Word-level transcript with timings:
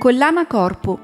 Collana 0.00 0.46
Corpo, 0.46 0.98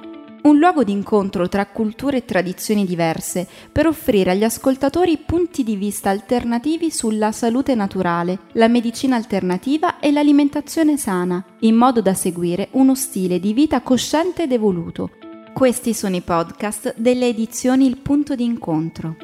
un 0.44 0.56
luogo 0.56 0.82
di 0.82 0.90
incontro 0.90 1.50
tra 1.50 1.66
culture 1.66 2.16
e 2.16 2.24
tradizioni 2.24 2.86
diverse 2.86 3.46
per 3.70 3.86
offrire 3.86 4.30
agli 4.30 4.42
ascoltatori 4.42 5.18
punti 5.18 5.62
di 5.62 5.76
vista 5.76 6.08
alternativi 6.08 6.90
sulla 6.90 7.30
salute 7.30 7.74
naturale, 7.74 8.38
la 8.52 8.68
medicina 8.68 9.14
alternativa 9.14 9.98
e 10.00 10.10
l'alimentazione 10.12 10.96
sana, 10.96 11.44
in 11.60 11.74
modo 11.74 12.00
da 12.00 12.14
seguire 12.14 12.68
uno 12.70 12.94
stile 12.94 13.38
di 13.38 13.52
vita 13.52 13.82
cosciente 13.82 14.44
ed 14.44 14.52
evoluto. 14.52 15.10
Questi 15.52 15.92
sono 15.92 16.16
i 16.16 16.22
podcast 16.22 16.94
delle 16.96 17.28
edizioni 17.28 17.84
Il 17.84 17.98
punto 17.98 18.34
di 18.34 18.44
incontro. 18.44 19.16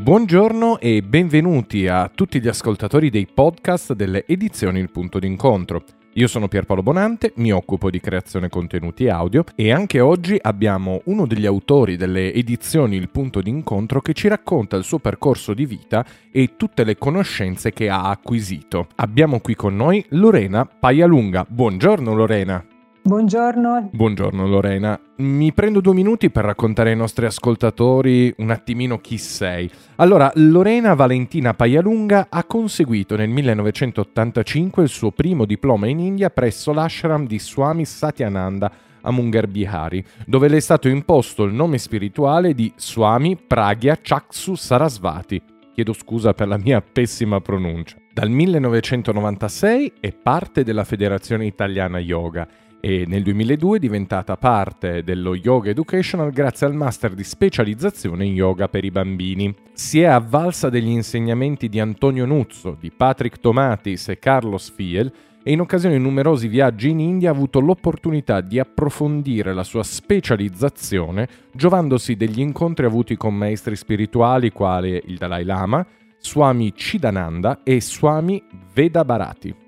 Buongiorno 0.00 0.78
e 0.78 1.02
benvenuti 1.02 1.88
a 1.88 2.08
tutti 2.08 2.40
gli 2.40 2.46
ascoltatori 2.46 3.10
dei 3.10 3.26
podcast 3.26 3.92
delle 3.94 4.24
edizioni 4.24 4.78
Il 4.78 4.92
punto 4.92 5.18
d'incontro. 5.18 5.82
Io 6.16 6.26
sono 6.26 6.46
Pierpaolo 6.46 6.82
Bonante, 6.82 7.32
mi 7.36 7.52
occupo 7.52 7.88
di 7.88 7.98
creazione 7.98 8.50
contenuti 8.50 9.08
audio 9.08 9.44
e 9.54 9.72
anche 9.72 10.00
oggi 10.00 10.36
abbiamo 10.38 11.00
uno 11.04 11.26
degli 11.26 11.46
autori 11.46 11.96
delle 11.96 12.34
edizioni 12.34 12.96
Il 12.96 13.08
punto 13.08 13.40
d'incontro 13.40 14.02
che 14.02 14.12
ci 14.12 14.28
racconta 14.28 14.76
il 14.76 14.84
suo 14.84 14.98
percorso 14.98 15.54
di 15.54 15.64
vita 15.64 16.04
e 16.30 16.56
tutte 16.58 16.84
le 16.84 16.98
conoscenze 16.98 17.72
che 17.72 17.88
ha 17.88 18.10
acquisito. 18.10 18.88
Abbiamo 18.96 19.40
qui 19.40 19.54
con 19.54 19.74
noi 19.74 20.04
Lorena 20.10 20.66
Paialunga. 20.66 21.46
Buongiorno 21.48 22.14
Lorena. 22.14 22.71
Buongiorno. 23.04 23.90
Buongiorno 23.92 24.46
Lorena. 24.46 24.96
Mi 25.16 25.52
prendo 25.52 25.80
due 25.80 25.92
minuti 25.92 26.30
per 26.30 26.44
raccontare 26.44 26.90
ai 26.90 26.96
nostri 26.96 27.26
ascoltatori 27.26 28.32
un 28.36 28.50
attimino 28.50 28.98
chi 28.98 29.18
sei. 29.18 29.68
Allora, 29.96 30.30
Lorena 30.36 30.94
Valentina 30.94 31.52
Paialunga 31.52 32.28
ha 32.30 32.44
conseguito 32.44 33.16
nel 33.16 33.28
1985 33.28 34.84
il 34.84 34.88
suo 34.88 35.10
primo 35.10 35.46
diploma 35.46 35.88
in 35.88 35.98
India 35.98 36.30
presso 36.30 36.72
l'ashram 36.72 37.26
di 37.26 37.40
Swami 37.40 37.84
Satyananda 37.84 38.70
a 39.00 39.10
Mungar 39.10 39.48
Bihari, 39.48 40.04
dove 40.24 40.46
le 40.46 40.58
è 40.58 40.60
stato 40.60 40.86
imposto 40.86 41.42
il 41.42 41.52
nome 41.52 41.78
spirituale 41.78 42.54
di 42.54 42.72
Swami 42.76 43.36
Pragya 43.36 43.98
Chaksu 44.00 44.54
Sarasvati. 44.54 45.42
Chiedo 45.74 45.92
scusa 45.92 46.34
per 46.34 46.46
la 46.46 46.56
mia 46.56 46.80
pessima 46.80 47.40
pronuncia. 47.40 47.96
Dal 48.12 48.28
1996 48.28 49.94
è 49.98 50.12
parte 50.12 50.62
della 50.62 50.84
Federazione 50.84 51.46
Italiana 51.46 51.98
Yoga 51.98 52.46
e 52.84 53.04
nel 53.06 53.22
2002 53.22 53.76
è 53.76 53.78
diventata 53.78 54.36
parte 54.36 55.04
dello 55.04 55.36
Yoga 55.36 55.70
Educational 55.70 56.32
grazie 56.32 56.66
al 56.66 56.74
master 56.74 57.14
di 57.14 57.22
specializzazione 57.22 58.24
in 58.24 58.34
yoga 58.34 58.66
per 58.66 58.84
i 58.84 58.90
bambini. 58.90 59.54
Si 59.72 60.00
è 60.00 60.06
avvalsa 60.06 60.68
degli 60.68 60.88
insegnamenti 60.88 61.68
di 61.68 61.78
Antonio 61.78 62.26
Nuzzo, 62.26 62.76
di 62.76 62.90
Patrick 62.90 63.38
Tomatis 63.38 64.08
e 64.08 64.18
Carlos 64.18 64.72
Fiel 64.74 65.12
e 65.44 65.52
in 65.52 65.60
occasione 65.60 65.96
di 65.96 66.02
numerosi 66.02 66.48
viaggi 66.48 66.90
in 66.90 66.98
India 66.98 67.30
ha 67.30 67.32
avuto 67.32 67.60
l'opportunità 67.60 68.40
di 68.40 68.58
approfondire 68.58 69.54
la 69.54 69.62
sua 69.62 69.84
specializzazione 69.84 71.28
giovandosi 71.52 72.16
degli 72.16 72.40
incontri 72.40 72.84
avuti 72.84 73.16
con 73.16 73.32
maestri 73.32 73.76
spirituali 73.76 74.50
quali 74.50 75.00
il 75.06 75.18
Dalai 75.18 75.44
Lama, 75.44 75.86
Swami 76.18 76.72
Chidananda 76.72 77.60
e 77.62 77.80
Swami 77.80 78.42
Veda 78.74 79.04
Bharati. 79.04 79.61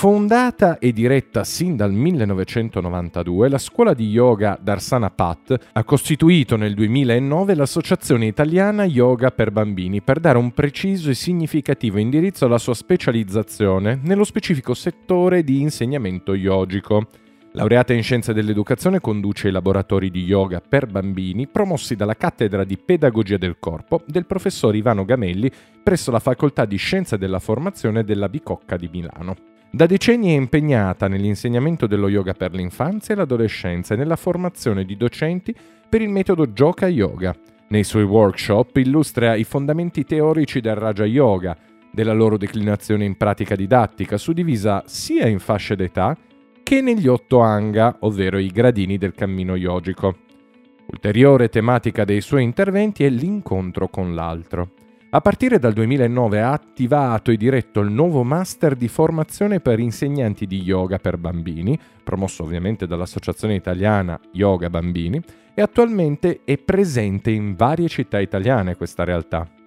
Fondata 0.00 0.78
e 0.78 0.94
diretta 0.94 1.44
sin 1.44 1.76
dal 1.76 1.92
1992, 1.92 3.50
la 3.50 3.58
scuola 3.58 3.92
di 3.92 4.08
yoga 4.08 4.58
Darsana 4.58 5.10
Pat 5.10 5.54
ha 5.74 5.84
costituito 5.84 6.56
nel 6.56 6.72
2009 6.72 7.54
l'Associazione 7.54 8.24
Italiana 8.24 8.84
Yoga 8.84 9.30
per 9.30 9.50
Bambini 9.50 10.00
per 10.00 10.18
dare 10.18 10.38
un 10.38 10.52
preciso 10.52 11.10
e 11.10 11.14
significativo 11.14 11.98
indirizzo 11.98 12.46
alla 12.46 12.56
sua 12.56 12.72
specializzazione 12.72 14.00
nello 14.02 14.24
specifico 14.24 14.72
settore 14.72 15.44
di 15.44 15.60
insegnamento 15.60 16.34
yogico. 16.34 17.08
Laureata 17.52 17.92
in 17.92 18.02
Scienze 18.02 18.32
dell'Educazione, 18.32 19.00
conduce 19.00 19.48
i 19.48 19.52
laboratori 19.52 20.10
di 20.10 20.24
yoga 20.24 20.62
per 20.66 20.86
bambini 20.86 21.46
promossi 21.46 21.94
dalla 21.94 22.16
cattedra 22.16 22.64
di 22.64 22.78
Pedagogia 22.78 23.36
del 23.36 23.58
Corpo 23.60 24.00
del 24.06 24.24
professor 24.24 24.74
Ivano 24.74 25.04
Gamelli 25.04 25.50
presso 25.82 26.10
la 26.10 26.20
Facoltà 26.20 26.64
di 26.64 26.78
Scienze 26.78 27.18
della 27.18 27.38
Formazione 27.38 28.02
della 28.02 28.30
Bicocca 28.30 28.78
di 28.78 28.88
Milano. 28.90 29.49
Da 29.72 29.86
decenni 29.86 30.30
è 30.30 30.36
impegnata 30.36 31.06
nell'insegnamento 31.06 31.86
dello 31.86 32.08
yoga 32.08 32.32
per 32.34 32.52
l'infanzia 32.52 33.14
e 33.14 33.16
l'adolescenza 33.16 33.94
e 33.94 33.96
nella 33.96 34.16
formazione 34.16 34.84
di 34.84 34.96
docenti 34.96 35.54
per 35.88 36.02
il 36.02 36.08
metodo 36.08 36.48
Joka 36.48 36.88
Yoga. 36.88 37.32
Nei 37.68 37.84
suoi 37.84 38.02
workshop 38.02 38.76
illustra 38.78 39.36
i 39.36 39.44
fondamenti 39.44 40.04
teorici 40.04 40.60
del 40.60 40.74
Raja 40.74 41.04
Yoga, 41.04 41.56
della 41.92 42.12
loro 42.12 42.36
declinazione 42.36 43.04
in 43.04 43.16
pratica 43.16 43.54
didattica, 43.54 44.18
suddivisa 44.18 44.82
sia 44.86 45.28
in 45.28 45.38
fasce 45.38 45.76
d'età 45.76 46.16
che 46.64 46.80
negli 46.80 47.06
otto 47.06 47.38
anga, 47.38 47.96
ovvero 48.00 48.38
i 48.38 48.48
gradini 48.48 48.98
del 48.98 49.14
cammino 49.14 49.54
yogico. 49.54 50.16
Ulteriore 50.86 51.48
tematica 51.48 52.04
dei 52.04 52.20
suoi 52.20 52.42
interventi 52.42 53.04
è 53.04 53.08
l'incontro 53.08 53.86
con 53.86 54.16
l'altro. 54.16 54.72
A 55.12 55.20
partire 55.20 55.58
dal 55.58 55.72
2009 55.72 56.40
ha 56.40 56.52
attivato 56.52 57.32
e 57.32 57.36
diretto 57.36 57.80
il 57.80 57.90
nuovo 57.90 58.22
master 58.22 58.76
di 58.76 58.86
formazione 58.86 59.58
per 59.58 59.80
insegnanti 59.80 60.46
di 60.46 60.62
yoga 60.62 60.98
per 60.98 61.16
bambini, 61.16 61.76
promosso 62.04 62.44
ovviamente 62.44 62.86
dall'Associazione 62.86 63.56
Italiana 63.56 64.20
Yoga 64.30 64.70
Bambini, 64.70 65.20
e 65.52 65.62
attualmente 65.62 66.42
è 66.44 66.56
presente 66.58 67.32
in 67.32 67.56
varie 67.56 67.88
città 67.88 68.20
italiane 68.20 68.76
questa 68.76 69.02
realtà. 69.02 69.59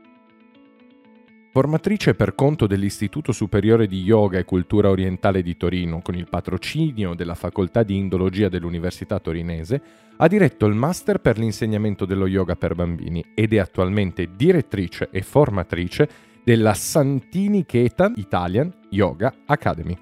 Formatrice 1.56 2.16
per 2.16 2.34
conto 2.34 2.66
dell'Istituto 2.66 3.32
Superiore 3.32 3.86
di 3.86 4.02
Yoga 4.02 4.40
e 4.40 4.44
Cultura 4.44 4.90
Orientale 4.90 5.44
di 5.44 5.56
Torino, 5.56 6.02
con 6.02 6.16
il 6.16 6.28
patrocinio 6.28 7.14
della 7.14 7.36
Facoltà 7.36 7.84
di 7.84 7.96
Indologia 7.96 8.50
dell'Università 8.50 9.20
Torinese, 9.20 9.82
ha 10.18 10.28
diretto 10.28 10.66
il 10.66 10.74
Master 10.74 11.20
per 11.20 11.38
l'insegnamento 11.38 12.06
dello 12.06 12.26
yoga 12.26 12.56
per 12.56 12.74
bambini 12.74 13.24
ed 13.36 13.54
è 13.54 13.60
attualmente 13.60 14.30
direttrice 14.36 15.10
e 15.12 15.22
formatrice 15.22 16.10
della 16.44 16.74
Santini 16.74 17.68
Ketan 17.68 18.14
Italian 18.16 18.74
Yoga 18.90 19.32
Academy. 19.46 19.96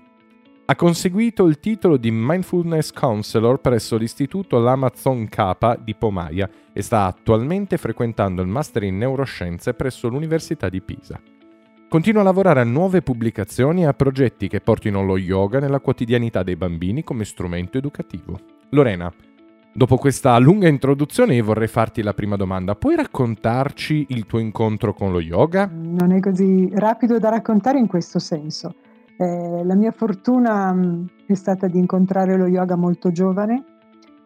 Ha 0.68 0.76
conseguito 0.78 1.46
il 1.48 1.60
titolo 1.60 1.98
di 1.98 2.12
Mindfulness 2.12 2.94
Counselor 2.94 3.60
presso 3.60 3.98
l'Istituto 3.98 4.58
L'Amazon 4.58 5.28
Kappa 5.28 5.76
di 5.76 5.96
Pomaia 5.96 6.50
e 6.72 6.82
sta 6.82 7.08
attualmente 7.08 7.76
frequentando 7.76 8.42
il 8.42 8.48
Master 8.48 8.84
in 8.84 8.98
Neuroscienze 8.98 9.74
presso 9.74 10.08
l'Università 10.08 10.70
di 10.70 10.80
Pisa. 10.80 11.22
Continua 11.92 12.22
a 12.22 12.24
lavorare 12.24 12.62
a 12.62 12.64
nuove 12.64 13.02
pubblicazioni 13.02 13.82
e 13.82 13.86
a 13.86 13.94
progetti 13.94 14.48
che 14.48 14.62
portino 14.62 15.04
lo 15.04 15.18
yoga 15.18 15.60
nella 15.60 15.82
quotidianità 15.82 16.42
dei 16.42 16.56
bambini 16.56 17.04
come 17.04 17.26
strumento 17.26 17.78
educativo. 17.78 18.40
Lorena, 18.70 19.12
dopo 19.74 19.98
questa 19.98 20.38
lunga 20.38 20.70
introduzione 20.70 21.36
io 21.36 21.44
vorrei 21.44 21.68
farti 21.68 22.02
la 22.02 22.14
prima 22.14 22.38
domanda. 22.38 22.76
Puoi 22.76 22.96
raccontarci 22.96 24.06
il 24.12 24.26
tuo 24.26 24.40
incontro 24.40 24.94
con 24.94 25.12
lo 25.12 25.20
yoga? 25.20 25.70
Non 25.70 26.14
è 26.14 26.22
così 26.22 26.70
rapido 26.76 27.20
da 27.20 27.28
raccontare 27.28 27.78
in 27.78 27.88
questo 27.88 28.20
senso. 28.20 28.74
Eh, 29.18 29.62
la 29.66 29.76
mia 29.76 29.92
fortuna 29.92 30.74
è 31.26 31.34
stata 31.34 31.68
di 31.68 31.78
incontrare 31.78 32.38
lo 32.38 32.48
yoga 32.48 32.78
molto 32.78 33.12
giovane. 33.12 33.66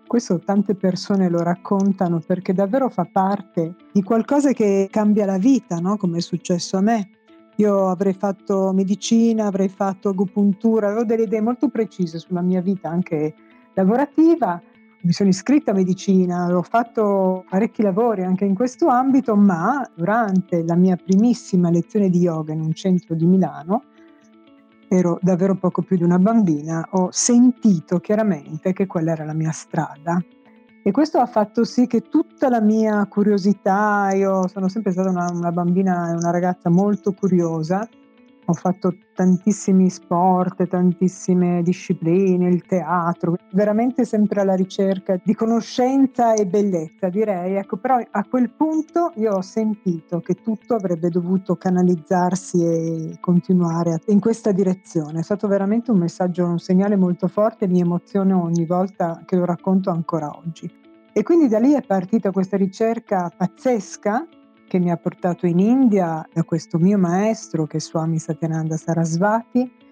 Questo 0.05 0.37
tante 0.37 0.75
persone 0.75 1.29
lo 1.29 1.41
raccontano 1.41 2.21
perché 2.23 2.53
davvero 2.53 2.89
fa 2.89 3.09
parte 3.11 3.73
di 3.91 4.03
qualcosa 4.03 4.51
che 4.51 4.87
cambia 4.91 5.25
la 5.25 5.39
vita, 5.39 5.79
no? 5.79 5.97
come 5.97 6.19
è 6.19 6.21
successo 6.21 6.77
a 6.77 6.81
me. 6.81 7.09
Io 7.57 7.87
avrei 7.87 8.13
fatto 8.13 8.73
medicina, 8.73 9.45
avrei 9.45 9.69
fatto 9.69 10.09
agopuntura, 10.09 10.87
avevo 10.87 11.05
delle 11.05 11.23
idee 11.23 11.41
molto 11.41 11.69
precise 11.69 12.19
sulla 12.19 12.41
mia 12.41 12.61
vita 12.61 12.89
anche 12.89 13.33
lavorativa. 13.73 14.61
Mi 15.01 15.11
sono 15.13 15.29
iscritta 15.29 15.71
a 15.71 15.73
medicina, 15.73 16.53
ho 16.55 16.63
fatto 16.63 17.45
parecchi 17.49 17.81
lavori 17.81 18.23
anche 18.23 18.43
in 18.43 18.55
questo 18.55 18.87
ambito, 18.87 19.35
ma 19.35 19.89
durante 19.93 20.63
la 20.63 20.75
mia 20.75 20.97
primissima 20.97 21.69
lezione 21.69 22.09
di 22.09 22.19
yoga 22.19 22.53
in 22.53 22.61
un 22.61 22.73
centro 22.73 23.15
di 23.15 23.25
Milano, 23.25 23.83
ero 24.87 25.19
davvero 25.21 25.55
poco 25.55 25.81
più 25.81 25.95
di 25.95 26.03
una 26.03 26.19
bambina, 26.19 26.87
ho 26.91 27.09
sentito 27.11 27.99
chiaramente 27.99 28.73
che 28.73 28.87
quella 28.87 29.11
era 29.11 29.25
la 29.25 29.33
mia 29.33 29.51
strada 29.51 30.21
e 30.87 30.91
questo 30.91 31.17
ha 31.17 31.25
fatto 31.25 31.63
sì 31.63 31.87
che 31.87 32.09
tutta 32.09 32.47
la 32.47 32.61
mia 32.61 33.07
curiosità, 33.07 34.11
io 34.13 34.47
sono 34.47 34.67
sempre 34.67 34.91
stata 34.91 35.09
una, 35.09 35.27
una 35.31 35.51
bambina 35.51 36.11
e 36.11 36.13
una 36.13 36.29
ragazza 36.29 36.69
molto 36.69 37.11
curiosa, 37.13 37.89
ho 38.45 38.53
fatto 38.53 38.95
tantissimi 39.13 39.89
sport, 39.89 40.67
tantissime 40.67 41.61
discipline, 41.63 42.47
il 42.47 42.63
teatro, 42.63 43.35
veramente 43.51 44.05
sempre 44.05 44.41
alla 44.41 44.55
ricerca 44.55 45.19
di 45.23 45.33
conoscenza 45.33 46.33
e 46.33 46.45
bellezza, 46.45 47.09
direi. 47.09 47.55
Ecco, 47.55 47.77
però 47.77 47.97
a 48.09 48.23
quel 48.25 48.49
punto 48.51 49.11
io 49.15 49.33
ho 49.33 49.41
sentito 49.41 50.19
che 50.19 50.35
tutto 50.35 50.75
avrebbe 50.75 51.09
dovuto 51.09 51.55
canalizzarsi 51.55 52.63
e 52.63 53.17
continuare 53.19 54.01
in 54.07 54.19
questa 54.19 54.51
direzione. 54.51 55.19
È 55.19 55.23
stato 55.23 55.47
veramente 55.47 55.91
un 55.91 55.99
messaggio, 55.99 56.45
un 56.45 56.59
segnale 56.59 56.95
molto 56.95 57.27
forte, 57.27 57.67
mi 57.67 57.79
emoziono 57.79 58.43
ogni 58.43 58.65
volta 58.65 59.23
che 59.25 59.35
lo 59.35 59.45
racconto 59.45 59.89
ancora 59.89 60.29
oggi. 60.29 60.69
E 61.17 61.23
quindi 61.23 61.47
da 61.47 61.59
lì 61.59 61.71
è 61.71 61.81
partita 61.81 62.31
questa 62.31 62.57
ricerca 62.57 63.31
pazzesca 63.35 64.27
che 64.67 64.79
mi 64.79 64.91
ha 64.91 64.97
portato 64.97 65.45
in 65.45 65.59
India 65.59 66.27
da 66.31 66.43
questo 66.43 66.77
mio 66.77 66.97
maestro 66.97 67.65
che 67.65 67.77
è 67.77 67.79
Swami 67.79 68.19
Satyananda 68.19 68.77
Sarasvati 68.77 69.83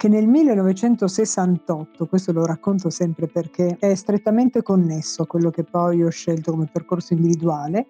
che 0.00 0.08
nel 0.08 0.26
1968, 0.26 2.06
questo 2.06 2.32
lo 2.32 2.46
racconto 2.46 2.88
sempre 2.88 3.26
perché 3.26 3.76
è 3.78 3.94
strettamente 3.94 4.62
connesso 4.62 5.20
a 5.20 5.26
quello 5.26 5.50
che 5.50 5.62
poi 5.62 6.02
ho 6.02 6.08
scelto 6.08 6.52
come 6.52 6.70
percorso 6.72 7.12
individuale, 7.12 7.86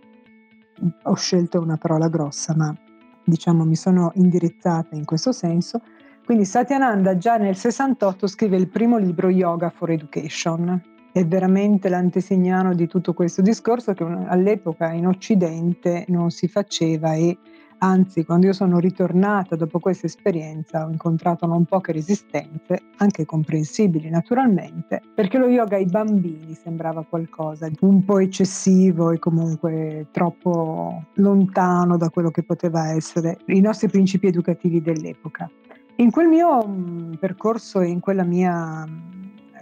ho 1.04 1.14
scelto 1.14 1.60
una 1.60 1.76
parola 1.76 2.08
grossa, 2.08 2.52
ma 2.56 2.76
diciamo 3.24 3.64
mi 3.64 3.76
sono 3.76 4.10
indirizzata 4.16 4.96
in 4.96 5.04
questo 5.04 5.30
senso. 5.30 5.82
Quindi 6.24 6.44
Satyananda 6.46 7.16
già 7.16 7.36
nel 7.36 7.54
68 7.54 8.26
scrive 8.26 8.56
il 8.56 8.66
primo 8.66 8.98
libro 8.98 9.28
Yoga 9.28 9.70
for 9.70 9.92
Education. 9.92 10.82
È 11.12 11.24
veramente 11.26 11.88
l'antesignano 11.88 12.74
di 12.74 12.86
tutto 12.86 13.14
questo 13.14 13.42
discorso 13.42 13.94
che 13.94 14.04
all'epoca 14.04 14.92
in 14.92 15.06
Occidente 15.06 16.04
non 16.08 16.30
si 16.30 16.46
faceva 16.46 17.14
e 17.14 17.36
Anzi, 17.82 18.26
quando 18.26 18.44
io 18.44 18.52
sono 18.52 18.78
ritornata 18.78 19.56
dopo 19.56 19.78
questa 19.78 20.04
esperienza 20.04 20.84
ho 20.84 20.90
incontrato 20.90 21.46
non 21.46 21.64
poche 21.64 21.92
resistenze, 21.92 22.82
anche 22.98 23.24
comprensibili 23.24 24.10
naturalmente, 24.10 25.00
perché 25.14 25.38
lo 25.38 25.48
yoga 25.48 25.76
ai 25.76 25.86
bambini 25.86 26.52
sembrava 26.52 27.06
qualcosa 27.08 27.68
di 27.68 27.78
un 27.80 28.04
po' 28.04 28.18
eccessivo 28.18 29.12
e 29.12 29.18
comunque 29.18 30.08
troppo 30.10 31.06
lontano 31.14 31.96
da 31.96 32.10
quello 32.10 32.30
che 32.30 32.42
poteva 32.42 32.90
essere 32.90 33.38
i 33.46 33.60
nostri 33.60 33.88
principi 33.88 34.26
educativi 34.26 34.82
dell'epoca. 34.82 35.50
In 35.96 36.10
quel 36.10 36.28
mio 36.28 37.16
percorso 37.18 37.80
e 37.80 37.88
in 37.88 38.00
quella 38.00 38.24
mia 38.24 38.86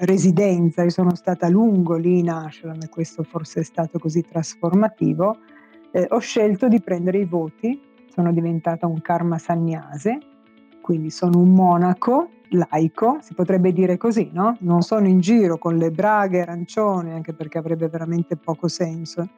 residenza, 0.00 0.82
io 0.82 0.90
sono 0.90 1.14
stata 1.14 1.46
a 1.46 1.50
lungo 1.50 1.96
lì 1.96 2.18
in 2.18 2.30
ashram 2.30 2.80
e 2.82 2.88
questo 2.88 3.22
forse 3.22 3.60
è 3.60 3.64
stato 3.64 3.98
così 3.98 4.22
trasformativo, 4.22 5.38
eh, 5.90 6.06
ho 6.10 6.18
scelto 6.18 6.68
di 6.68 6.80
prendere 6.80 7.18
i 7.18 7.24
voti 7.24 7.80
sono 8.18 8.32
diventata 8.32 8.88
un 8.88 9.00
karma 9.00 9.38
sannyase, 9.38 10.18
quindi 10.80 11.08
sono 11.08 11.38
un 11.38 11.52
monaco 11.52 12.30
laico, 12.48 13.18
si 13.20 13.32
potrebbe 13.34 13.72
dire 13.72 13.96
così, 13.96 14.30
no? 14.32 14.56
Non 14.60 14.82
sono 14.82 15.06
in 15.06 15.20
giro 15.20 15.56
con 15.56 15.76
le 15.76 15.92
braghe 15.92 16.40
arancioni, 16.40 17.12
anche 17.12 17.32
perché 17.32 17.58
avrebbe 17.58 17.88
veramente 17.88 18.36
poco 18.36 18.66
senso 18.66 19.28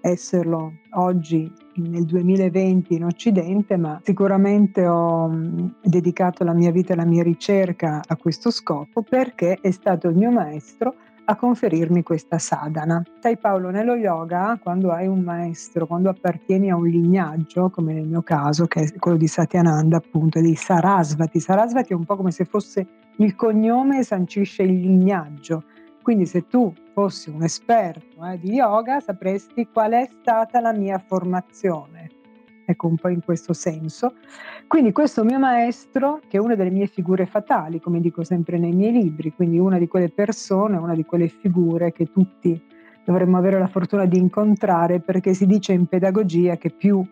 esserlo 0.00 0.72
oggi 0.92 1.50
nel 1.76 2.04
2020 2.04 2.94
in 2.94 3.04
Occidente, 3.04 3.76
ma 3.76 4.00
sicuramente 4.02 4.86
ho 4.86 5.28
mm, 5.28 5.66
dedicato 5.82 6.44
la 6.44 6.52
mia 6.52 6.70
vita 6.70 6.92
e 6.92 6.96
la 6.96 7.04
mia 7.04 7.22
ricerca 7.22 8.02
a 8.06 8.16
questo 8.16 8.50
scopo 8.50 9.02
perché 9.02 9.58
è 9.60 9.70
stato 9.70 10.08
il 10.08 10.16
mio 10.16 10.30
maestro 10.30 10.94
a 11.28 11.36
conferirmi 11.36 12.02
questa 12.02 12.38
sadhana. 12.38 13.02
Sai 13.20 13.36
Paolo, 13.36 13.70
nello 13.70 13.94
yoga, 13.94 14.58
quando 14.62 14.92
hai 14.92 15.06
un 15.06 15.20
maestro, 15.20 15.86
quando 15.86 16.08
appartieni 16.08 16.70
a 16.70 16.76
un 16.76 16.86
lignaggio, 16.86 17.68
come 17.70 17.94
nel 17.94 18.06
mio 18.06 18.22
caso, 18.22 18.66
che 18.66 18.82
è 18.82 18.98
quello 18.98 19.16
di 19.16 19.26
Satyananda, 19.26 19.96
appunto, 19.96 20.40
di 20.40 20.54
Sarasvati, 20.54 21.40
Sarasvati 21.40 21.92
è 21.92 21.96
un 21.96 22.04
po' 22.04 22.16
come 22.16 22.30
se 22.30 22.44
fosse 22.44 22.86
il 23.16 23.34
cognome 23.34 24.02
sancisce 24.02 24.62
il 24.62 24.80
lignaggio. 24.80 25.64
Quindi 26.06 26.26
se 26.26 26.46
tu 26.46 26.72
fossi 26.92 27.30
un 27.30 27.42
esperto 27.42 28.24
eh, 28.24 28.38
di 28.38 28.52
yoga 28.52 29.00
sapresti 29.00 29.66
qual 29.66 29.90
è 29.90 30.08
stata 30.08 30.60
la 30.60 30.72
mia 30.72 31.00
formazione 31.00 32.10
ecco 32.64 32.86
un 32.86 32.94
po' 32.94 33.08
in 33.08 33.24
questo 33.24 33.52
senso. 33.52 34.14
Quindi 34.68 34.92
questo 34.92 35.24
mio 35.24 35.40
maestro, 35.40 36.20
che 36.28 36.36
è 36.36 36.40
una 36.40 36.54
delle 36.54 36.70
mie 36.70 36.86
figure 36.86 37.26
fatali, 37.26 37.80
come 37.80 37.98
dico 37.98 38.22
sempre 38.22 38.56
nei 38.56 38.70
miei 38.70 38.92
libri, 38.92 39.32
quindi 39.34 39.58
una 39.58 39.78
di 39.78 39.88
quelle 39.88 40.08
persone, 40.08 40.76
una 40.76 40.94
di 40.94 41.04
quelle 41.04 41.26
figure 41.26 41.90
che 41.90 42.12
tutti 42.12 42.60
dovremmo 43.04 43.36
avere 43.36 43.58
la 43.58 43.66
fortuna 43.66 44.04
di 44.04 44.18
incontrare, 44.18 45.00
perché 45.00 45.34
si 45.34 45.44
dice 45.44 45.72
in 45.72 45.86
pedagogia 45.86 46.56
che 46.56 46.70
più 46.70 47.04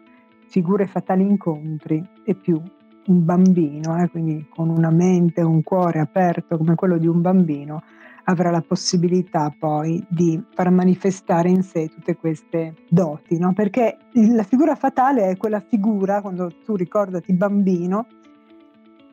figure 0.46 0.86
fatali 0.86 1.22
incontri 1.22 2.00
e 2.24 2.36
più 2.36 2.62
un 3.06 3.24
bambino, 3.24 4.00
eh, 4.00 4.08
quindi 4.08 4.46
con 4.48 4.68
una 4.68 4.90
mente, 4.90 5.42
un 5.42 5.64
cuore 5.64 5.98
aperto 5.98 6.56
come 6.56 6.76
quello 6.76 6.96
di 6.96 7.08
un 7.08 7.20
bambino, 7.20 7.82
avrà 8.24 8.50
la 8.50 8.62
possibilità 8.62 9.54
poi 9.56 10.04
di 10.08 10.42
far 10.54 10.70
manifestare 10.70 11.48
in 11.48 11.62
sé 11.62 11.88
tutte 11.88 12.16
queste 12.16 12.74
doti, 12.88 13.38
no? 13.38 13.52
perché 13.52 13.98
la 14.12 14.42
figura 14.42 14.74
fatale 14.74 15.28
è 15.28 15.36
quella 15.36 15.60
figura, 15.60 16.20
quando 16.20 16.50
tu 16.64 16.76
ricordati 16.76 17.32
bambino, 17.32 18.06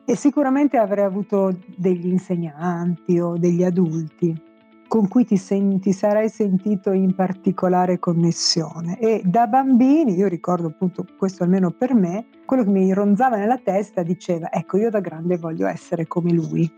e 0.04 0.16
sicuramente 0.16 0.78
avrai 0.78 1.04
avuto 1.04 1.56
degli 1.76 2.08
insegnanti 2.08 3.18
o 3.20 3.36
degli 3.36 3.62
adulti 3.62 4.50
con 4.88 5.08
cui 5.08 5.24
ti, 5.24 5.38
senti, 5.38 5.90
sarai 5.92 6.28
sentito 6.28 6.92
in 6.92 7.14
particolare 7.14 7.98
connessione. 7.98 8.98
E 8.98 9.22
da 9.24 9.46
bambini, 9.46 10.14
io 10.14 10.28
ricordo 10.28 10.66
appunto 10.66 11.06
questo 11.16 11.44
almeno 11.44 11.70
per 11.70 11.94
me, 11.94 12.26
quello 12.44 12.62
che 12.62 12.68
mi 12.68 12.92
ronzava 12.92 13.38
nella 13.38 13.56
testa 13.56 14.02
diceva, 14.02 14.52
ecco 14.52 14.76
io 14.76 14.90
da 14.90 15.00
grande 15.00 15.38
voglio 15.38 15.66
essere 15.66 16.06
come 16.06 16.32
lui 16.32 16.70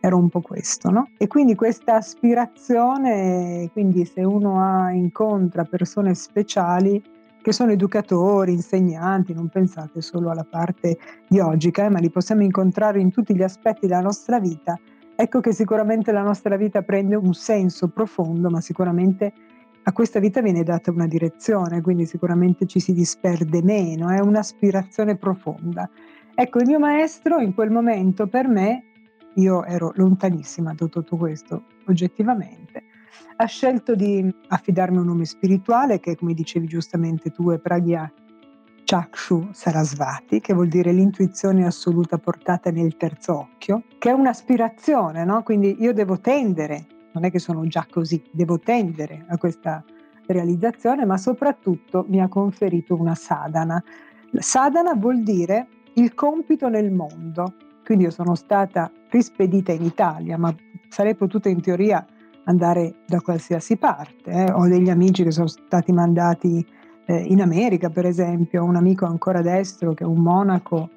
era 0.00 0.16
un 0.16 0.28
po' 0.28 0.40
questo, 0.40 0.90
no? 0.90 1.10
E 1.16 1.26
quindi 1.26 1.54
questa 1.54 1.96
aspirazione, 1.96 3.68
quindi 3.72 4.04
se 4.04 4.22
uno 4.22 4.60
ha, 4.60 4.92
incontra 4.92 5.64
persone 5.64 6.14
speciali 6.14 7.02
che 7.40 7.52
sono 7.52 7.72
educatori, 7.72 8.52
insegnanti, 8.52 9.32
non 9.32 9.48
pensate 9.48 10.00
solo 10.02 10.30
alla 10.30 10.46
parte 10.48 10.98
yogica, 11.28 11.84
eh, 11.84 11.88
ma 11.88 11.98
li 11.98 12.10
possiamo 12.10 12.42
incontrare 12.42 13.00
in 13.00 13.10
tutti 13.10 13.34
gli 13.34 13.42
aspetti 13.42 13.86
della 13.86 14.00
nostra 14.00 14.38
vita, 14.38 14.78
ecco 15.14 15.40
che 15.40 15.52
sicuramente 15.52 16.12
la 16.12 16.22
nostra 16.22 16.56
vita 16.56 16.82
prende 16.82 17.14
un 17.14 17.32
senso 17.34 17.88
profondo, 17.88 18.50
ma 18.50 18.60
sicuramente 18.60 19.32
a 19.84 19.92
questa 19.92 20.20
vita 20.20 20.42
viene 20.42 20.62
data 20.62 20.90
una 20.90 21.06
direzione, 21.06 21.80
quindi 21.80 22.04
sicuramente 22.04 22.66
ci 22.66 22.80
si 22.80 22.92
disperde 22.92 23.62
meno, 23.62 24.10
è 24.10 24.20
un'aspirazione 24.20 25.16
profonda. 25.16 25.88
Ecco, 26.34 26.58
il 26.58 26.66
mio 26.66 26.78
maestro 26.78 27.38
in 27.38 27.54
quel 27.54 27.70
momento 27.70 28.26
per 28.26 28.46
me 28.46 28.84
io 29.34 29.64
ero 29.64 29.92
lontanissima 29.94 30.74
da 30.74 30.86
tutto 30.86 31.16
questo, 31.16 31.64
oggettivamente. 31.86 32.82
Ha 33.36 33.44
scelto 33.46 33.94
di 33.94 34.34
affidarmi 34.48 34.96
un 34.98 35.06
nome 35.06 35.24
spirituale 35.24 36.00
che, 36.00 36.16
come 36.16 36.34
dicevi 36.34 36.66
giustamente 36.66 37.30
tu, 37.30 37.50
è 37.50 37.58
Pragya 37.58 38.10
Chakshu 38.84 39.50
Sarasvati, 39.52 40.40
che 40.40 40.54
vuol 40.54 40.68
dire 40.68 40.92
l'intuizione 40.92 41.66
assoluta 41.66 42.18
portata 42.18 42.70
nel 42.70 42.96
terzo 42.96 43.38
occhio, 43.38 43.82
che 43.98 44.10
è 44.10 44.12
un'aspirazione, 44.12 45.24
no? 45.24 45.42
Quindi 45.42 45.76
io 45.78 45.92
devo 45.92 46.18
tendere, 46.18 46.86
non 47.12 47.24
è 47.24 47.30
che 47.30 47.38
sono 47.38 47.66
già 47.66 47.86
così, 47.88 48.22
devo 48.32 48.58
tendere 48.58 49.26
a 49.28 49.36
questa 49.36 49.84
realizzazione, 50.26 51.04
ma 51.04 51.16
soprattutto 51.16 52.06
mi 52.08 52.20
ha 52.20 52.28
conferito 52.28 52.96
una 52.96 53.14
sadhana. 53.14 53.82
Sadhana 54.32 54.94
vuol 54.94 55.22
dire 55.22 55.68
il 55.94 56.14
compito 56.14 56.68
nel 56.68 56.90
mondo, 56.90 57.54
quindi 57.88 58.04
io 58.04 58.10
sono 58.10 58.34
stata 58.34 58.92
rispedita 59.08 59.72
in 59.72 59.82
Italia, 59.82 60.36
ma 60.36 60.54
sarei 60.90 61.14
potuta 61.14 61.48
in 61.48 61.62
teoria 61.62 62.06
andare 62.44 62.96
da 63.06 63.22
qualsiasi 63.22 63.78
parte. 63.78 64.30
Eh. 64.30 64.50
Ho 64.52 64.68
degli 64.68 64.90
amici 64.90 65.22
che 65.22 65.30
sono 65.30 65.46
stati 65.46 65.90
mandati 65.90 66.62
eh, 67.06 67.16
in 67.16 67.40
America, 67.40 67.88
per 67.88 68.04
esempio, 68.04 68.62
un 68.62 68.76
amico 68.76 69.06
ancora 69.06 69.40
destro 69.40 69.94
che 69.94 70.04
è 70.04 70.06
un 70.06 70.20
monaco 70.20 70.90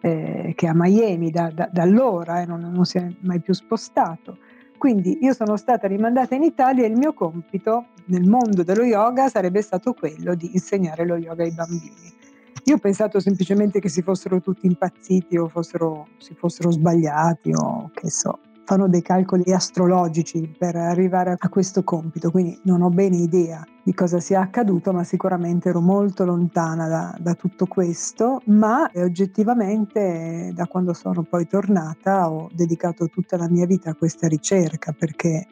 eh, 0.00 0.54
che 0.56 0.66
è 0.66 0.70
a 0.70 0.74
Miami 0.74 1.30
da, 1.30 1.52
da, 1.54 1.68
da 1.72 1.82
allora 1.82 2.42
eh, 2.42 2.46
non, 2.46 2.62
non 2.62 2.84
si 2.84 2.98
è 2.98 3.08
mai 3.20 3.38
più 3.40 3.54
spostato. 3.54 4.38
Quindi 4.76 5.18
io 5.20 5.34
sono 5.34 5.56
stata 5.56 5.86
rimandata 5.86 6.34
in 6.34 6.42
Italia 6.42 6.82
e 6.82 6.88
il 6.88 6.96
mio 6.96 7.12
compito 7.12 7.90
nel 8.06 8.28
mondo 8.28 8.64
dello 8.64 8.82
yoga 8.82 9.28
sarebbe 9.28 9.62
stato 9.62 9.92
quello 9.92 10.34
di 10.34 10.50
insegnare 10.52 11.06
lo 11.06 11.14
yoga 11.16 11.44
ai 11.44 11.52
bambini. 11.52 12.22
Io 12.66 12.76
ho 12.76 12.78
pensato 12.78 13.20
semplicemente 13.20 13.78
che 13.78 13.90
si 13.90 14.00
fossero 14.00 14.40
tutti 14.40 14.66
impazziti 14.66 15.36
o 15.36 15.48
fossero, 15.48 16.06
si 16.16 16.34
fossero 16.34 16.70
sbagliati 16.70 17.52
o 17.52 17.90
che 17.92 18.08
so, 18.08 18.38
fanno 18.64 18.88
dei 18.88 19.02
calcoli 19.02 19.52
astrologici 19.52 20.50
per 20.58 20.74
arrivare 20.74 21.36
a 21.38 21.48
questo 21.50 21.84
compito, 21.84 22.30
quindi 22.30 22.58
non 22.62 22.80
ho 22.80 22.88
bene 22.88 23.16
idea 23.18 23.62
di 23.82 23.92
cosa 23.92 24.18
sia 24.18 24.40
accaduto, 24.40 24.92
ma 24.94 25.04
sicuramente 25.04 25.68
ero 25.68 25.82
molto 25.82 26.24
lontana 26.24 26.88
da, 26.88 27.14
da, 27.20 27.34
tutto 27.34 27.66
questo, 27.66 28.40
ma 28.46 28.90
oggettivamente 28.94 30.50
da 30.54 30.66
quando 30.66 30.94
sono 30.94 31.22
poi 31.22 31.46
tornata 31.46 32.30
ho 32.30 32.48
dedicato 32.50 33.08
tutta 33.08 33.36
la 33.36 33.48
mia 33.48 33.66
vita 33.66 33.90
a 33.90 33.94
questa 33.94 34.26
ricerca 34.26 34.92
perché 34.92 35.46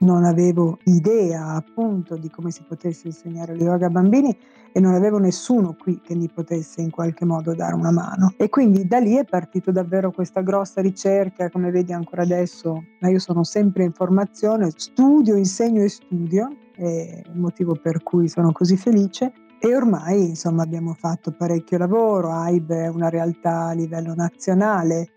non 0.00 0.24
avevo 0.24 0.78
idea 0.84 1.54
appunto 1.54 2.16
di 2.16 2.30
come 2.30 2.50
si 2.50 2.62
potesse 2.66 3.08
insegnare 3.08 3.56
lo 3.56 3.64
yoga 3.64 3.86
a 3.86 3.90
bambini 3.90 4.36
e 4.72 4.80
non 4.80 4.94
avevo 4.94 5.18
nessuno 5.18 5.74
qui 5.78 6.00
che 6.00 6.14
mi 6.14 6.28
potesse 6.28 6.80
in 6.80 6.90
qualche 6.90 7.24
modo 7.24 7.54
dare 7.54 7.74
una 7.74 7.90
mano. 7.90 8.32
E 8.36 8.48
quindi 8.48 8.86
da 8.86 8.98
lì 8.98 9.14
è 9.14 9.24
partito 9.24 9.72
davvero 9.72 10.10
questa 10.10 10.40
grossa 10.42 10.80
ricerca, 10.80 11.50
come 11.50 11.70
vedi 11.70 11.92
ancora 11.92 12.22
adesso, 12.22 12.84
ma 13.00 13.08
io 13.08 13.18
sono 13.18 13.44
sempre 13.44 13.84
in 13.84 13.92
formazione, 13.92 14.70
studio, 14.76 15.36
insegno 15.36 15.82
e 15.82 15.88
studio, 15.88 16.48
è 16.74 17.22
il 17.24 17.38
motivo 17.38 17.74
per 17.74 18.02
cui 18.02 18.28
sono 18.28 18.52
così 18.52 18.76
felice. 18.76 19.32
E 19.60 19.74
ormai 19.74 20.28
insomma 20.28 20.62
abbiamo 20.62 20.94
fatto 20.94 21.32
parecchio 21.32 21.78
lavoro, 21.78 22.30
AIB 22.30 22.70
è 22.70 22.86
una 22.86 23.08
realtà 23.08 23.66
a 23.66 23.72
livello 23.72 24.14
nazionale, 24.14 25.08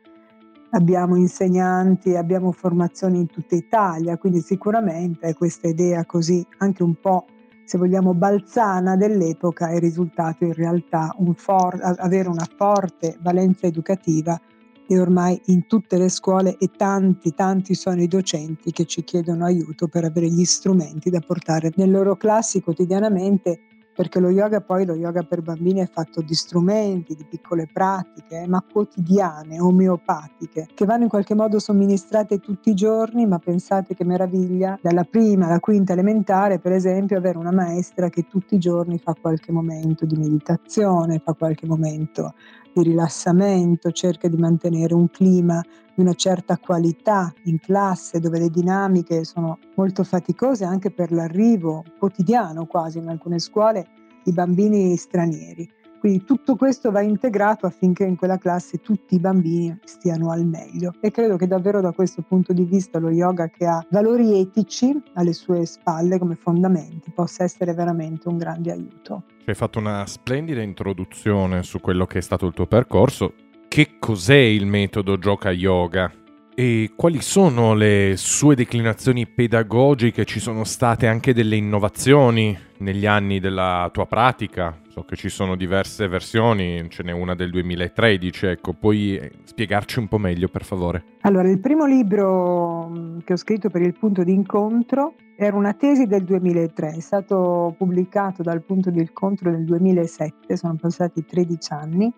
abbiamo 0.72 1.16
insegnanti, 1.16 2.16
abbiamo 2.16 2.51
formazioni 2.51 3.20
in 3.20 3.28
tutta 3.28 3.56
Italia, 3.56 4.18
quindi 4.18 4.42
sicuramente 4.42 5.34
questa 5.34 5.68
idea 5.68 6.06
così 6.06 6.46
anche 6.58 6.84
un 6.84 6.96
po' 7.00 7.25
se 7.63 7.78
vogliamo 7.78 8.13
balzana 8.13 8.98
dell'epoca 8.98 9.70
è 9.70 9.80
risultato 9.80 10.44
in 10.44 10.54
realtà 10.54 11.16
un 11.20 11.34
for- 11.36 11.80
avere 12.00 12.28
una 12.28 12.48
forte 12.58 13.18
valenza 13.22 13.66
educativa 13.66 14.40
e 14.88 15.00
ormai 15.00 15.40
in 15.46 15.68
tutte 15.68 15.98
le 15.98 16.10
scuole 16.10 16.58
e 16.58 16.70
tanti 16.75 17.34
tanti 17.34 17.74
sono 17.74 18.01
i 18.01 18.08
docenti 18.08 18.72
che 18.72 18.84
ci 18.86 19.06
chiedono 19.06 19.46
aiuto 19.46 19.88
per 19.88 20.04
avere 20.04 20.28
gli 20.28 20.44
strumenti 20.44 21.10
da 21.10 21.22
portare 21.22 21.72
nelle 21.75 21.94
loro 21.94 22.18
classi 22.18 22.62
quotidianamente 22.62 23.62
perché 23.93 24.19
lo 24.19 24.29
yoga 24.29 24.62
poi, 24.62 24.86
lo 24.86 24.95
yoga 24.95 25.24
per 25.24 25.41
bambini 25.41 25.79
è 25.79 25.89
fatto 25.91 26.21
di 26.21 26.33
strumenti, 26.33 27.15
di 27.15 27.25
piccole 27.29 27.67
pratiche, 27.71 28.45
ma 28.48 28.63
quotidiane, 28.69 29.60
omeopatiche, 29.60 30.67
che 30.74 30.86
vanno 30.86 31.03
in 31.03 31.10
qualche 31.10 31.36
modo 31.36 31.60
somministrate 31.60 32.39
tutti 32.39 32.69
i 32.69 32.74
giorni, 32.74 33.25
ma 33.25 33.39
pensate 33.39 33.93
che 33.93 34.05
meraviglia, 34.05 34.79
dalla 34.81 35.03
prima 35.03 35.48
alla 35.48 35.60
quinta 35.60 35.93
elementare, 35.93 36.60
per 36.60 36.71
esempio, 36.71 37.17
avere 37.17 37.38
una 37.38 37.51
maestra 37.51 38.10
che 38.10 38.27
tutti 38.27 38.55
i 38.55 38.60
giorni 38.60 38.98
fa 38.98 39.13
qualche 39.19 39.51
momento 39.51 40.05
di 40.05 40.15
meditazione, 40.15 41.19
fa 41.19 41.33
qualche 41.33 41.65
momento 41.65 42.33
di 42.74 42.84
rilassamento, 42.84 43.92
cerca 43.92 44.28
di 44.28 44.38
mantenere 44.38 44.94
un 44.94 45.10
clima 45.10 45.62
di 45.94 46.01
una 46.01 46.13
certa 46.13 46.58
qualità 46.58 47.34
in 47.46 47.60
classe 47.60 48.20
dove 48.20 48.40
le 48.40 48.50
dinamiche 48.50 49.24
sono 49.24 49.60
molto 49.75 50.04
faticose 50.04 50.63
anche 50.63 50.92
per 50.92 51.12
l'arrivo 51.12 51.84
quotidiano 52.00 52.66
quasi 52.66 53.00
in 53.00 53.10
alcune 53.10 53.40
scuole 53.40 53.88
di 54.24 54.32
bambini 54.32 54.96
stranieri. 54.96 55.70
Quindi 56.01 56.24
tutto 56.24 56.55
questo 56.55 56.89
va 56.89 57.01
integrato 57.01 57.67
affinché 57.67 58.05
in 58.05 58.15
quella 58.15 58.39
classe 58.39 58.81
tutti 58.81 59.13
i 59.13 59.20
bambini 59.20 59.77
stiano 59.84 60.31
al 60.31 60.48
meglio 60.48 60.96
e 61.00 61.12
credo 61.12 61.38
che 61.38 61.46
davvero 61.46 61.79
da 61.79 61.91
questo 61.91 62.24
punto 62.24 62.53
di 62.53 62.63
vista 62.63 62.98
lo 62.98 63.12
yoga 63.12 63.50
che 63.50 63.67
ha 63.67 63.86
valori 63.91 64.39
etici 64.39 65.00
alle 65.13 65.34
sue 65.34 65.63
spalle 65.67 66.17
come 66.17 66.34
fondamenti 66.34 67.12
possa 67.12 67.43
essere 67.43 67.75
veramente 67.75 68.27
un 68.29 68.38
grande 68.38 68.72
aiuto. 68.72 69.25
Hai 69.46 69.53
fatto 69.53 69.77
una 69.77 70.03
splendida 70.08 70.63
introduzione 70.63 71.62
su 71.62 71.79
quello 71.79 72.08
che 72.08 72.17
è 72.17 72.22
stato 72.22 72.48
il 72.48 72.53
tuo 72.53 72.65
percorso. 72.65 73.36
Che 73.67 73.98
cos'è 74.00 74.34
il 74.34 74.65
metodo 74.65 75.20
Gioca 75.20 75.51
Yoga? 75.51 76.12
E 76.53 76.91
quali 76.98 77.22
sono 77.22 77.74
le 77.74 78.15
sue 78.17 78.55
declinazioni 78.55 79.25
pedagogiche? 79.25 80.25
Ci 80.25 80.41
sono 80.41 80.65
state 80.65 81.08
anche 81.08 81.34
delle 81.34 81.55
innovazioni 81.55 82.58
negli 82.79 83.05
anni 83.05 83.39
della 83.39 83.89
tua 83.93 84.05
pratica? 84.05 84.77
So 84.89 85.03
che 85.03 85.15
ci 85.15 85.29
sono 85.29 85.55
diverse 85.55 86.10
versioni, 86.10 86.89
ce 86.89 87.03
n'è 87.03 87.13
una 87.13 87.36
del 87.36 87.51
2013, 87.51 88.48
ecco, 88.48 88.74
puoi 88.74 89.15
eh, 89.15 89.31
spiegarci 89.46 90.00
un 90.00 90.10
po' 90.10 90.17
meglio 90.17 90.50
per 90.50 90.65
favore? 90.65 91.05
Allora, 91.22 91.50
il 91.50 91.60
primo 91.60 91.86
libro 91.86 92.89
mm, 92.89 93.20
che 93.24 93.31
ho 93.31 93.38
scritto 93.38 93.70
per 93.70 93.81
il 93.81 93.98
punto 93.98 94.25
di 94.25 94.34
incontro 94.34 95.15
era 95.38 95.55
una 95.55 95.74
tesi 95.74 96.05
del 96.05 96.25
2003, 96.25 96.96
è 96.96 97.00
stato 97.00 97.74
pubblicato 97.77 98.43
dal 98.43 98.62
punto 98.62 98.89
di 98.89 99.00
incontro 99.00 99.50
nel 99.50 99.63
2007, 99.63 100.58
sono 100.58 100.75
passati 100.75 101.24
13 101.24 101.72
anni. 101.72 102.13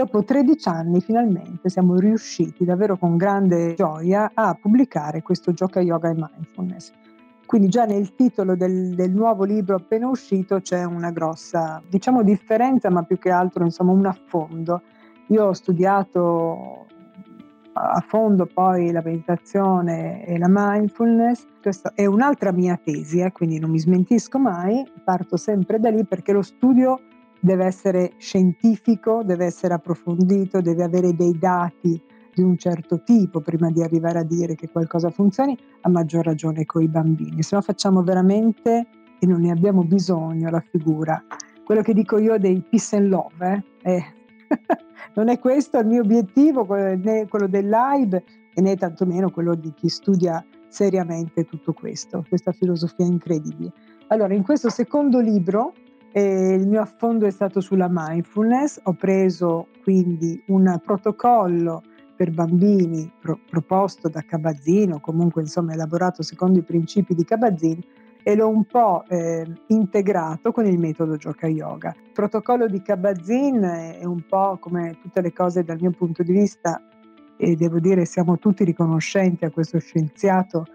Dopo 0.00 0.24
13 0.24 0.66
anni 0.70 1.02
finalmente 1.02 1.68
siamo 1.68 1.96
riusciti 1.96 2.64
davvero 2.64 2.96
con 2.96 3.18
grande 3.18 3.74
gioia 3.74 4.30
a 4.32 4.56
pubblicare 4.58 5.20
questo 5.20 5.52
Gioca 5.52 5.80
Yoga 5.80 6.08
e 6.08 6.14
Mindfulness 6.14 6.90
quindi 7.44 7.68
già 7.68 7.84
nel 7.84 8.14
titolo 8.14 8.56
del, 8.56 8.94
del, 8.94 9.10
nuovo 9.10 9.44
libro 9.44 9.76
appena 9.76 10.08
uscito 10.08 10.62
c'è 10.62 10.84
una 10.84 11.10
grossa, 11.10 11.82
diciamo, 11.86 12.22
differenza, 12.22 12.88
ma 12.88 13.02
più 13.02 13.18
che 13.18 13.30
altro, 13.30 13.64
insomma, 13.64 13.90
un 13.92 14.06
affondo. 14.06 14.82
Io 15.26 15.46
ho 15.46 15.52
studiato 15.52 16.86
a 17.72 18.02
fondo 18.06 18.46
poi 18.46 18.92
la 18.92 19.02
meditazione 19.04 20.24
e 20.24 20.38
la 20.38 20.46
mindfulness. 20.48 21.44
Questa 21.60 21.92
è 21.94 22.06
un'altra 22.06 22.52
mia 22.52 22.80
tesi, 22.82 23.18
eh, 23.18 23.32
quindi 23.32 23.58
non 23.58 23.70
mi 23.70 23.80
smentisco 23.80 24.38
mai, 24.38 24.88
parto 25.04 25.36
sempre 25.36 25.80
da 25.80 25.90
lì 25.90 26.04
perché 26.04 26.32
lo 26.32 26.42
studio 26.42 27.00
deve 27.40 27.64
essere 27.64 28.12
scientifico, 28.18 29.22
deve 29.24 29.46
essere 29.46 29.74
approfondito, 29.74 30.60
deve 30.60 30.82
avere 30.82 31.14
dei 31.14 31.36
dati 31.38 32.00
di 32.32 32.42
un 32.42 32.56
certo 32.56 33.02
tipo 33.02 33.40
prima 33.40 33.70
di 33.70 33.82
arrivare 33.82 34.20
a 34.20 34.24
dire 34.24 34.54
che 34.54 34.68
qualcosa 34.68 35.10
funzioni, 35.10 35.56
a 35.80 35.88
maggior 35.88 36.24
ragione 36.24 36.64
con 36.64 36.82
i 36.82 36.88
bambini. 36.88 37.42
Se 37.42 37.56
no 37.56 37.62
facciamo 37.62 38.02
veramente, 38.02 38.86
e 39.18 39.26
non 39.26 39.40
ne 39.42 39.50
abbiamo 39.50 39.84
bisogno, 39.84 40.48
la 40.50 40.64
figura. 40.70 41.22
Quello 41.64 41.82
che 41.82 41.92
dico 41.92 42.18
io 42.18 42.38
dei 42.38 42.60
peace 42.62 42.96
and 42.96 43.08
love, 43.08 43.64
eh, 43.82 43.94
eh 43.94 44.04
non 45.14 45.28
è 45.28 45.38
questo 45.38 45.78
il 45.78 45.86
mio 45.86 46.00
obiettivo, 46.02 46.66
né 46.74 47.26
quello 47.28 47.46
del 47.46 47.68
live 47.68 48.24
e 48.54 48.60
né 48.60 48.76
tantomeno 48.76 49.30
quello 49.30 49.54
di 49.54 49.72
chi 49.74 49.88
studia 49.88 50.44
seriamente 50.68 51.44
tutto 51.44 51.72
questo, 51.72 52.24
questa 52.28 52.52
filosofia 52.52 53.04
incredibile. 53.04 53.72
Allora, 54.08 54.34
in 54.34 54.42
questo 54.42 54.70
secondo 54.70 55.20
libro 55.20 55.74
eh, 56.12 56.54
il 56.54 56.66
mio 56.66 56.80
affondo 56.80 57.26
è 57.26 57.30
stato 57.30 57.60
sulla 57.60 57.88
mindfulness, 57.90 58.80
ho 58.84 58.92
preso 58.94 59.68
quindi 59.82 60.42
un 60.48 60.80
protocollo 60.84 61.82
per 62.16 62.30
bambini 62.32 63.10
pro, 63.18 63.38
proposto 63.48 64.08
da 64.08 64.20
Kabat-Zinn 64.20 64.92
o 64.92 65.00
comunque 65.00 65.40
insomma 65.42 65.72
elaborato 65.72 66.22
secondo 66.22 66.58
i 66.58 66.62
principi 66.62 67.14
di 67.14 67.24
Kabat-Zinn 67.24 67.80
e 68.22 68.34
l'ho 68.34 68.48
un 68.48 68.64
po' 68.64 69.04
eh, 69.08 69.46
integrato 69.68 70.52
con 70.52 70.66
il 70.66 70.78
metodo 70.78 71.16
Gioca 71.16 71.46
Yoga. 71.46 71.94
Il 71.96 72.12
protocollo 72.12 72.66
di 72.66 72.82
Kabat-Zinn 72.82 73.62
è 73.62 74.04
un 74.04 74.22
po' 74.28 74.58
come 74.60 74.98
tutte 75.00 75.22
le 75.22 75.32
cose 75.32 75.62
dal 75.62 75.78
mio 75.80 75.92
punto 75.92 76.22
di 76.22 76.32
vista 76.32 76.82
e 77.36 77.56
devo 77.56 77.80
dire 77.80 78.04
siamo 78.04 78.36
tutti 78.36 78.64
riconoscenti 78.64 79.46
a 79.46 79.50
questo 79.50 79.78
scienziato 79.78 80.66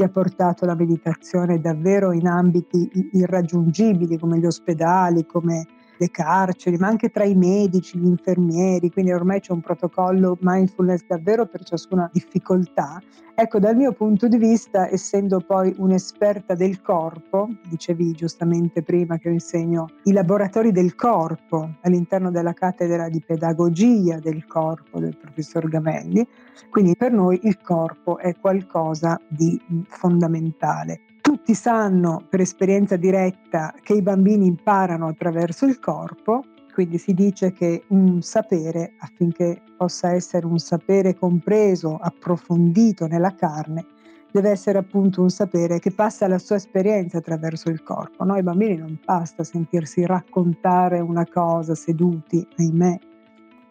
che 0.00 0.06
ha 0.06 0.08
portato 0.08 0.64
la 0.64 0.74
meditazione 0.74 1.60
davvero 1.60 2.12
in 2.12 2.26
ambiti 2.26 2.88
irraggiungibili 3.12 4.16
come 4.16 4.38
gli 4.38 4.46
ospedali, 4.46 5.26
come 5.26 5.66
le 6.00 6.10
carceri, 6.10 6.78
ma 6.78 6.88
anche 6.88 7.10
tra 7.10 7.24
i 7.24 7.34
medici, 7.34 7.98
gli 7.98 8.06
infermieri, 8.06 8.90
quindi 8.90 9.12
ormai 9.12 9.40
c'è 9.40 9.52
un 9.52 9.60
protocollo 9.60 10.38
mindfulness 10.40 11.04
davvero 11.06 11.44
per 11.44 11.62
ciascuna 11.62 12.08
difficoltà. 12.10 13.00
Ecco, 13.34 13.58
dal 13.58 13.76
mio 13.76 13.92
punto 13.92 14.26
di 14.26 14.38
vista, 14.38 14.88
essendo 14.90 15.40
poi 15.40 15.74
un'esperta 15.76 16.54
del 16.54 16.80
corpo, 16.80 17.48
dicevi 17.68 18.12
giustamente 18.12 18.82
prima 18.82 19.18
che 19.18 19.28
io 19.28 19.34
insegno 19.34 19.88
i 20.04 20.12
laboratori 20.12 20.72
del 20.72 20.94
corpo 20.94 21.76
all'interno 21.82 22.30
della 22.30 22.54
cattedra 22.54 23.10
di 23.10 23.20
pedagogia 23.20 24.18
del 24.18 24.46
corpo 24.46 25.00
del 25.00 25.16
professor 25.18 25.68
Gavelli, 25.68 26.26
quindi 26.70 26.96
per 26.96 27.12
noi 27.12 27.38
il 27.42 27.60
corpo 27.60 28.16
è 28.16 28.34
qualcosa 28.40 29.20
di 29.28 29.60
fondamentale. 29.86 31.09
Tutti 31.20 31.54
sanno 31.54 32.24
per 32.28 32.40
esperienza 32.40 32.96
diretta 32.96 33.74
che 33.82 33.92
i 33.92 34.02
bambini 34.02 34.46
imparano 34.46 35.06
attraverso 35.08 35.66
il 35.66 35.78
corpo, 35.78 36.42
quindi 36.72 36.96
si 36.96 37.12
dice 37.12 37.52
che 37.52 37.84
un 37.88 38.22
sapere, 38.22 38.94
affinché 38.98 39.62
possa 39.76 40.12
essere 40.12 40.46
un 40.46 40.58
sapere 40.58 41.14
compreso, 41.14 41.96
approfondito 41.96 43.06
nella 43.06 43.34
carne, 43.34 43.84
deve 44.32 44.50
essere 44.50 44.78
appunto 44.78 45.20
un 45.20 45.28
sapere 45.28 45.78
che 45.78 45.90
passa 45.90 46.26
la 46.26 46.38
sua 46.38 46.56
esperienza 46.56 47.18
attraverso 47.18 47.68
il 47.68 47.82
corpo. 47.82 48.24
No? 48.24 48.34
Ai 48.34 48.42
bambini 48.42 48.76
non 48.76 48.98
basta 49.04 49.44
sentirsi 49.44 50.06
raccontare 50.06 51.00
una 51.00 51.26
cosa 51.26 51.74
seduti, 51.74 52.46
ahimè, 52.56 52.98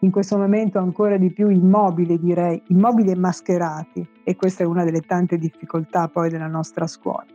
in 0.00 0.10
questo 0.10 0.38
momento 0.38 0.78
ancora 0.78 1.16
di 1.16 1.30
più 1.32 1.48
immobili, 1.48 2.18
direi, 2.18 2.62
immobili 2.68 3.10
e 3.10 3.16
mascherati, 3.16 4.08
e 4.24 4.36
questa 4.36 4.62
è 4.62 4.66
una 4.66 4.84
delle 4.84 5.00
tante 5.00 5.36
difficoltà 5.36 6.08
poi 6.08 6.30
della 6.30 6.46
nostra 6.46 6.86
scuola. 6.86 7.26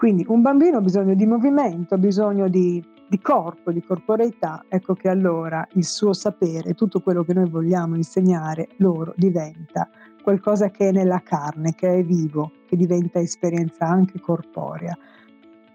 Quindi 0.00 0.24
un 0.28 0.40
bambino 0.40 0.78
ha 0.78 0.80
bisogno 0.80 1.12
di 1.12 1.26
movimento, 1.26 1.92
ha 1.92 1.98
bisogno 1.98 2.48
di, 2.48 2.82
di 3.06 3.20
corpo, 3.20 3.70
di 3.70 3.82
corporeità, 3.82 4.64
ecco 4.66 4.94
che 4.94 5.10
allora 5.10 5.68
il 5.72 5.84
suo 5.84 6.14
sapere, 6.14 6.72
tutto 6.72 7.02
quello 7.02 7.22
che 7.22 7.34
noi 7.34 7.50
vogliamo 7.50 7.96
insegnare 7.96 8.68
loro 8.78 9.12
diventa 9.14 9.90
qualcosa 10.22 10.70
che 10.70 10.88
è 10.88 10.90
nella 10.90 11.20
carne, 11.22 11.74
che 11.74 11.98
è 11.98 12.02
vivo, 12.02 12.50
che 12.66 12.76
diventa 12.76 13.18
esperienza 13.18 13.88
anche 13.88 14.18
corporea. 14.20 14.96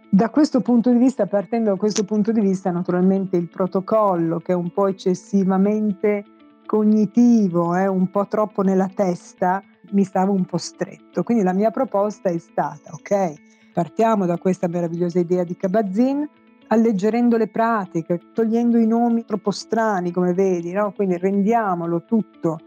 Da 0.09 0.31
questo 0.31 0.59
punto 0.59 0.89
di 0.89 0.97
vista, 0.97 1.27
partendo 1.27 1.69
da 1.69 1.77
questo 1.77 2.03
punto 2.03 2.31
di 2.31 2.41
vista, 2.41 2.71
naturalmente 2.71 3.37
il 3.37 3.47
protocollo 3.47 4.39
che 4.39 4.53
è 4.53 4.55
un 4.55 4.71
po' 4.71 4.87
eccessivamente 4.87 6.25
cognitivo, 6.65 7.75
è 7.75 7.85
un 7.85 8.09
po' 8.09 8.25
troppo 8.25 8.63
nella 8.63 8.89
testa, 8.91 9.61
mi 9.91 10.03
stava 10.03 10.31
un 10.31 10.45
po' 10.45 10.57
stretto. 10.57 11.21
Quindi 11.21 11.43
la 11.43 11.53
mia 11.53 11.69
proposta 11.69 12.29
è 12.29 12.39
stata, 12.39 12.91
ok, 12.91 13.53
Partiamo 13.75 14.25
da 14.25 14.37
questa 14.37 14.69
meravigliosa 14.69 15.19
idea 15.19 15.43
di 15.43 15.57
Kabat-Zinn, 15.57 16.23
alleggerendo 16.67 17.35
le 17.35 17.49
pratiche, 17.49 18.21
togliendo 18.31 18.77
i 18.77 18.87
nomi 18.87 19.25
troppo 19.25 19.51
strani, 19.51 20.11
come 20.11 20.33
vedi, 20.33 20.71
no? 20.71 20.93
quindi 20.93 21.17
rendiamolo 21.17 22.05
tutto 22.05 22.57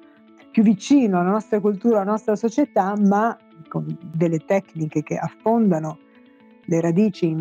più 0.50 0.62
vicino 0.62 1.18
alla 1.18 1.30
nostra 1.30 1.60
cultura, 1.60 2.02
alla 2.02 2.10
nostra 2.10 2.36
società, 2.36 2.92
ma 2.98 3.34
con 3.70 3.86
delle 4.12 4.40
tecniche 4.40 5.02
che 5.02 5.16
affondano 5.16 5.98
le 6.66 6.80
radici 6.82 7.34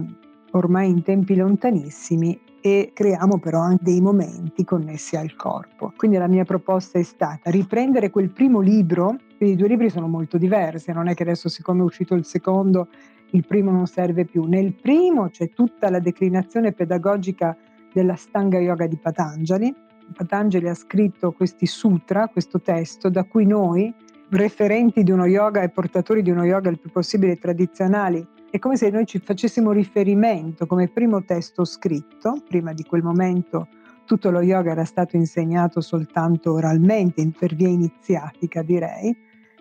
ormai 0.52 0.90
in 0.90 1.04
tempi 1.04 1.36
lontanissimi 1.36 2.40
e 2.62 2.92
creiamo 2.94 3.38
però 3.38 3.60
anche 3.60 3.84
dei 3.84 4.00
momenti 4.00 4.64
connessi 4.64 5.18
al 5.18 5.36
corpo. 5.36 5.92
Quindi 5.98 6.16
la 6.16 6.30
mia 6.30 6.46
proposta 6.46 7.00
è 7.00 7.04
stata 7.04 7.52
riprendere 7.52 8.12
quel 8.12 8.30
primo 8.30 8.62
libro, 8.62 9.18
quindi 9.36 9.56
i 9.56 9.58
due 9.58 9.68
libri 9.68 9.90
sono 9.90 10.08
molto 10.08 10.38
diversi, 10.38 10.94
non 10.94 11.10
è 11.10 11.14
che 11.14 11.24
adesso 11.24 11.50
siccome 11.50 11.82
è 11.82 11.84
uscito 11.84 12.16
il 12.16 12.24
secondo 12.24 12.88
il 13.32 13.46
primo 13.46 13.72
non 13.72 13.88
serve 13.88 14.26
più. 14.26 14.44
Nel 14.44 14.74
primo 14.74 15.30
c'è 15.30 15.50
tutta 15.50 15.90
la 15.90 16.00
declinazione 16.00 16.72
pedagogica 16.72 17.56
della 17.94 18.16
Stanga 18.16 18.60
Yoga 18.60 18.88
di 18.88 18.98
Patanjali, 18.98 19.74
Patanjali 20.14 20.70
ha 20.70 20.74
scritto 20.74 21.32
questi 21.32 21.66
sutra, 21.66 22.28
questo 22.28 22.62
testo, 22.62 23.10
da 23.10 23.24
cui 23.24 23.46
noi, 23.46 23.94
referenti 24.30 25.04
di 25.04 25.12
uno 25.12 25.26
yoga 25.26 25.62
e 25.62 25.70
portatori 25.70 26.22
di 26.22 26.32
uno 26.32 26.44
yoga 26.44 26.70
il 26.70 26.80
più 26.80 26.90
possibile 26.92 27.38
tradizionali, 27.38 28.26
è 28.50 28.60
come 28.60 28.78
se 28.78 28.90
noi 28.90 29.06
ci 29.06 29.20
facessimo 29.20 29.72
riferimento 29.72 30.66
come 30.66 30.88
primo 30.88 31.24
testo 31.24 31.66
scritto, 31.66 32.42
prima 32.48 32.74
di 32.74 32.84
quel 32.84 33.04
momento 33.04 33.68
tutto 34.06 34.32
lo 34.32 34.42
yoga 34.42 34.72
era 34.72 34.86
stato 34.86 35.18
insegnato 35.18 35.82
soltanto 35.82 36.54
oralmente, 36.54 37.30
per 37.38 37.54
via 37.56 37.68
iniziatica 37.68 38.64
direi. 38.64 39.16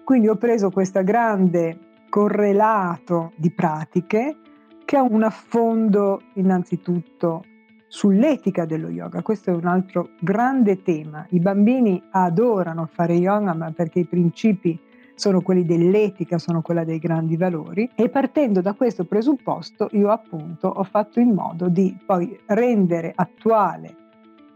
Quindi 0.05 0.29
ho 0.29 0.37
preso 0.37 0.71
questo 0.71 1.03
grande 1.03 1.79
correlato 2.17 3.33
di 3.37 3.51
pratiche 3.51 4.37
che 4.87 4.97
ha 4.97 5.03
un 5.03 5.23
affondo 5.23 6.23
innanzitutto 6.37 7.45
sull'etica 7.89 8.65
dello 8.65 8.89
yoga. 8.89 9.21
Questo 9.21 9.51
è 9.51 9.55
un 9.55 9.67
altro 9.67 10.13
grande 10.21 10.81
tema. 10.81 11.27
I 11.29 11.41
bambini 11.41 12.03
adorano 12.13 12.89
fare 12.91 13.13
yoga 13.17 13.53
ma 13.53 13.71
perché 13.71 13.99
i 13.99 14.07
principi 14.07 14.81
sono 15.15 15.43
quelli 15.43 15.67
dell'etica, 15.67 16.39
sono 16.39 16.63
quelli 16.63 16.87
dei 16.87 16.99
grandi 16.99 17.37
valori 17.37 17.91
e 17.95 18.09
partendo 18.09 18.63
da 18.63 18.73
questo 18.73 19.05
presupposto 19.05 19.89
io 19.91 20.09
appunto 20.09 20.69
ho 20.69 20.85
fatto 20.85 21.21
in 21.21 21.35
modo 21.35 21.69
di 21.69 21.95
poi 22.07 22.35
rendere 22.47 23.13
attuale 23.15 23.95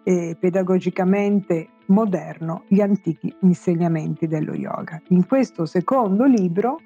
e 0.03 0.35
pedagogicamente 0.41 1.69
moderno 1.89 2.63
gli 2.69 2.81
antichi 2.81 3.31
insegnamenti 3.41 4.27
dello 4.27 4.55
yoga. 4.55 4.99
In 5.09 5.27
questo 5.27 5.67
secondo 5.67 6.25
libro 6.25 6.79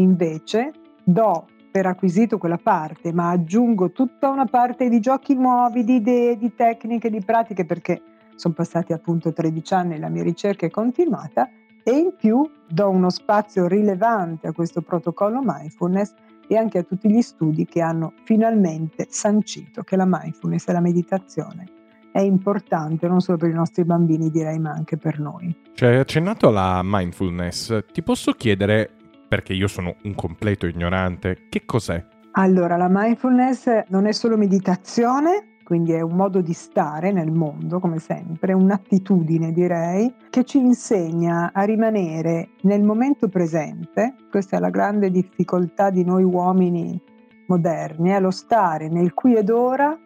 invece 0.00 0.72
do 1.02 1.46
per 1.70 1.86
acquisito 1.86 2.38
quella 2.38 2.58
parte, 2.58 3.12
ma 3.12 3.30
aggiungo 3.30 3.92
tutta 3.92 4.28
una 4.28 4.46
parte 4.46 4.88
di 4.88 4.98
giochi 4.98 5.34
nuovi, 5.34 5.84
di 5.84 5.96
idee, 5.96 6.36
di 6.36 6.54
tecniche, 6.54 7.10
di 7.10 7.20
pratiche, 7.20 7.64
perché 7.64 8.02
sono 8.34 8.54
passati 8.54 8.92
appunto 8.92 9.32
13 9.32 9.74
anni 9.74 9.94
e 9.94 9.98
la 9.98 10.08
mia 10.08 10.24
ricerca 10.24 10.66
è 10.66 10.70
continuata, 10.70 11.48
e 11.82 11.92
in 11.92 12.14
più 12.18 12.48
do 12.68 12.88
uno 12.88 13.08
spazio 13.08 13.66
rilevante 13.66 14.48
a 14.48 14.52
questo 14.52 14.82
protocollo 14.82 15.40
mindfulness 15.42 16.12
e 16.48 16.56
anche 16.56 16.78
a 16.78 16.82
tutti 16.82 17.08
gli 17.08 17.22
studi 17.22 17.64
che 17.64 17.80
hanno 17.80 18.14
finalmente 18.24 19.06
sancito 19.08 19.82
che 19.82 19.96
la 19.96 20.06
mindfulness 20.06 20.66
e 20.68 20.72
la 20.72 20.80
meditazione 20.80 21.64
è 22.12 22.20
importante 22.20 23.06
non 23.06 23.20
solo 23.20 23.38
per 23.38 23.50
i 23.50 23.54
nostri 23.54 23.84
bambini, 23.84 24.30
direi, 24.30 24.58
ma 24.58 24.70
anche 24.70 24.96
per 24.96 25.20
noi. 25.20 25.54
Cioè, 25.74 25.96
accennato 25.96 26.48
alla 26.48 26.80
mindfulness, 26.82 27.84
ti 27.92 28.02
posso 28.02 28.32
chiedere 28.32 28.90
perché 29.30 29.52
io 29.52 29.68
sono 29.68 29.94
un 30.02 30.16
completo 30.16 30.66
ignorante, 30.66 31.46
che 31.48 31.64
cos'è? 31.64 32.04
Allora, 32.32 32.76
la 32.76 32.88
mindfulness 32.90 33.84
non 33.86 34.06
è 34.06 34.12
solo 34.12 34.36
meditazione, 34.36 35.58
quindi 35.62 35.92
è 35.92 36.00
un 36.00 36.16
modo 36.16 36.40
di 36.40 36.52
stare 36.52 37.12
nel 37.12 37.30
mondo, 37.30 37.78
come 37.78 38.00
sempre, 38.00 38.54
un'attitudine 38.54 39.52
direi, 39.52 40.12
che 40.30 40.42
ci 40.42 40.58
insegna 40.58 41.52
a 41.54 41.62
rimanere 41.62 42.54
nel 42.62 42.82
momento 42.82 43.28
presente, 43.28 44.16
questa 44.32 44.56
è 44.56 44.60
la 44.60 44.70
grande 44.70 45.12
difficoltà 45.12 45.90
di 45.90 46.02
noi 46.02 46.24
uomini 46.24 47.00
moderni, 47.46 48.10
è 48.10 48.18
lo 48.18 48.32
stare 48.32 48.88
nel 48.88 49.14
qui 49.14 49.36
ed 49.36 49.48
ora, 49.48 49.96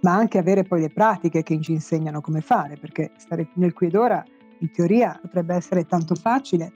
ma 0.00 0.12
anche 0.12 0.38
avere 0.38 0.64
poi 0.64 0.80
le 0.80 0.90
pratiche 0.90 1.44
che 1.44 1.60
ci 1.60 1.70
insegnano 1.70 2.20
come 2.20 2.40
fare, 2.40 2.76
perché 2.80 3.12
stare 3.16 3.46
nel 3.54 3.74
qui 3.74 3.86
ed 3.86 3.94
ora 3.94 4.24
in 4.58 4.72
teoria 4.72 5.16
potrebbe 5.22 5.54
essere 5.54 5.84
tanto 5.84 6.16
facile, 6.16 6.72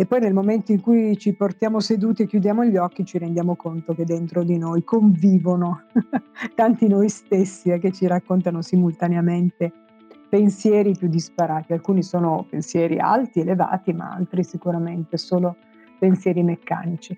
e 0.00 0.06
poi 0.06 0.20
nel 0.20 0.32
momento 0.32 0.72
in 0.72 0.80
cui 0.80 1.18
ci 1.18 1.34
portiamo 1.34 1.78
seduti 1.78 2.22
e 2.22 2.26
chiudiamo 2.26 2.64
gli 2.64 2.78
occhi 2.78 3.04
ci 3.04 3.18
rendiamo 3.18 3.54
conto 3.54 3.92
che 3.92 4.06
dentro 4.06 4.42
di 4.42 4.56
noi 4.56 4.82
convivono 4.82 5.82
tanti 6.56 6.88
noi 6.88 7.10
stessi 7.10 7.68
eh, 7.68 7.78
che 7.78 7.92
ci 7.92 8.06
raccontano 8.06 8.62
simultaneamente 8.62 9.70
pensieri 10.30 10.94
più 10.96 11.06
disparati. 11.06 11.74
Alcuni 11.74 12.02
sono 12.02 12.46
pensieri 12.48 12.98
alti, 12.98 13.40
elevati, 13.40 13.92
ma 13.92 14.14
altri 14.14 14.42
sicuramente 14.42 15.18
solo 15.18 15.56
pensieri 15.98 16.42
meccanici. 16.42 17.14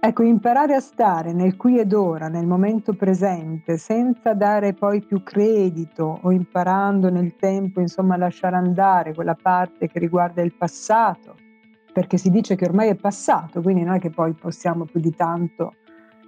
Ecco, 0.00 0.22
imparare 0.22 0.74
a 0.74 0.80
stare 0.80 1.34
nel 1.34 1.58
qui 1.58 1.80
ed 1.80 1.92
ora, 1.92 2.28
nel 2.28 2.46
momento 2.46 2.94
presente, 2.94 3.76
senza 3.76 4.32
dare 4.32 4.72
poi 4.72 5.02
più 5.02 5.22
credito 5.22 6.20
o 6.22 6.32
imparando 6.32 7.10
nel 7.10 7.36
tempo, 7.36 7.80
insomma, 7.80 8.14
a 8.14 8.18
lasciare 8.18 8.56
andare 8.56 9.12
quella 9.12 9.34
parte 9.34 9.86
che 9.86 9.98
riguarda 9.98 10.40
il 10.40 10.54
passato 10.54 11.50
perché 11.92 12.16
si 12.16 12.30
dice 12.30 12.56
che 12.56 12.64
ormai 12.64 12.88
è 12.88 12.94
passato, 12.94 13.60
quindi 13.60 13.82
non 13.82 13.94
è 13.94 13.98
che 13.98 14.10
poi 14.10 14.32
possiamo 14.32 14.84
più 14.84 15.00
di 15.00 15.14
tanto 15.14 15.74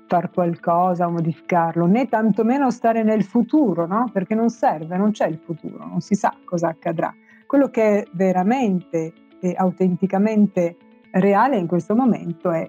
far 0.06 0.30
qualcosa 0.30 1.08
modificarlo, 1.08 1.86
né 1.86 2.08
tantomeno 2.08 2.70
stare 2.70 3.02
nel 3.02 3.24
futuro, 3.24 3.86
no? 3.86 4.10
perché 4.12 4.34
non 4.34 4.50
serve, 4.50 4.96
non 4.96 5.12
c'è 5.12 5.26
il 5.26 5.38
futuro, 5.38 5.86
non 5.86 6.00
si 6.00 6.14
sa 6.14 6.36
cosa 6.44 6.68
accadrà. 6.68 7.12
Quello 7.46 7.68
che 7.68 8.00
è 8.00 8.06
veramente 8.12 9.12
e 9.40 9.54
autenticamente 9.56 10.76
reale 11.12 11.56
in 11.56 11.66
questo 11.66 11.94
momento 11.94 12.50
è 12.50 12.68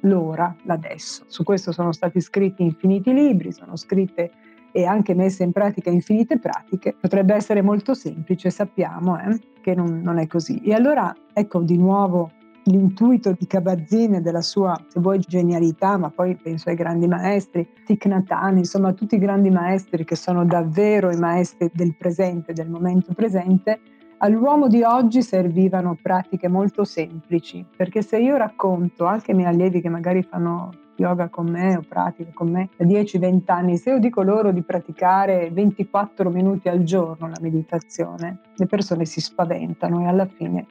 l'ora, 0.00 0.54
l'adesso. 0.64 1.24
Su 1.26 1.44
questo 1.44 1.72
sono 1.72 1.92
stati 1.92 2.20
scritti 2.20 2.62
infiniti 2.62 3.12
libri, 3.12 3.52
sono 3.52 3.76
scritte 3.76 4.30
e 4.76 4.86
anche 4.86 5.14
messe 5.14 5.44
in 5.44 5.52
pratica 5.52 5.88
infinite 5.88 6.40
pratiche, 6.40 6.96
potrebbe 7.00 7.32
essere 7.32 7.62
molto 7.62 7.94
semplice, 7.94 8.50
sappiamo 8.50 9.16
eh, 9.20 9.38
che 9.60 9.72
non, 9.72 10.00
non, 10.02 10.18
è 10.18 10.26
così. 10.26 10.60
E 10.62 10.74
allora 10.74 11.14
ecco 11.32 11.60
di 11.60 11.76
nuovo 11.76 12.32
l'intuito 12.64 13.36
di 13.38 13.46
Kabat-Zinn 13.46 14.14
e 14.14 14.20
della 14.20 14.40
sua, 14.40 14.76
se 14.88 14.98
vuoi, 14.98 15.20
genialità, 15.20 15.96
ma 15.96 16.10
poi 16.10 16.34
penso 16.34 16.70
ai 16.70 16.74
grandi 16.74 17.06
maestri, 17.06 17.64
Hanh, 18.26 18.58
insomma 18.58 18.92
tutti 18.92 19.14
i 19.14 19.18
grandi 19.18 19.48
maestri 19.48 20.04
che 20.04 20.16
sono 20.16 20.44
davvero 20.44 21.12
i 21.12 21.18
maestri 21.18 21.70
del 21.72 21.94
presente, 21.96 22.52
del 22.52 22.68
momento 22.68 23.14
presente, 23.14 23.78
all'uomo 24.18 24.66
di 24.66 24.82
oggi 24.82 25.22
servivano 25.22 25.96
pratiche 26.02 26.48
molto 26.48 26.82
semplici, 26.82 27.64
perché 27.76 28.02
se 28.02 28.18
io 28.18 28.36
racconto 28.36 29.04
anche 29.04 29.30
ai 29.30 29.36
miei 29.36 29.50
allievi 29.50 29.80
che 29.80 29.88
magari 29.88 30.24
fanno 30.24 30.70
yoga 30.96 31.28
con 31.28 31.46
me 31.46 31.76
o 31.76 31.82
pratica 31.86 32.30
con 32.32 32.50
me 32.50 32.68
da 32.76 32.84
10-20 32.84 33.42
anni, 33.46 33.76
se 33.76 33.90
io 33.90 33.98
dico 33.98 34.22
loro 34.22 34.52
di 34.52 34.62
praticare 34.62 35.50
24 35.50 36.30
minuti 36.30 36.68
al 36.68 36.82
giorno 36.82 37.28
la 37.28 37.38
meditazione, 37.40 38.40
le 38.54 38.66
persone 38.66 39.04
si 39.04 39.20
spaventano 39.20 40.00
e 40.00 40.06
alla 40.06 40.26
fine 40.26 40.66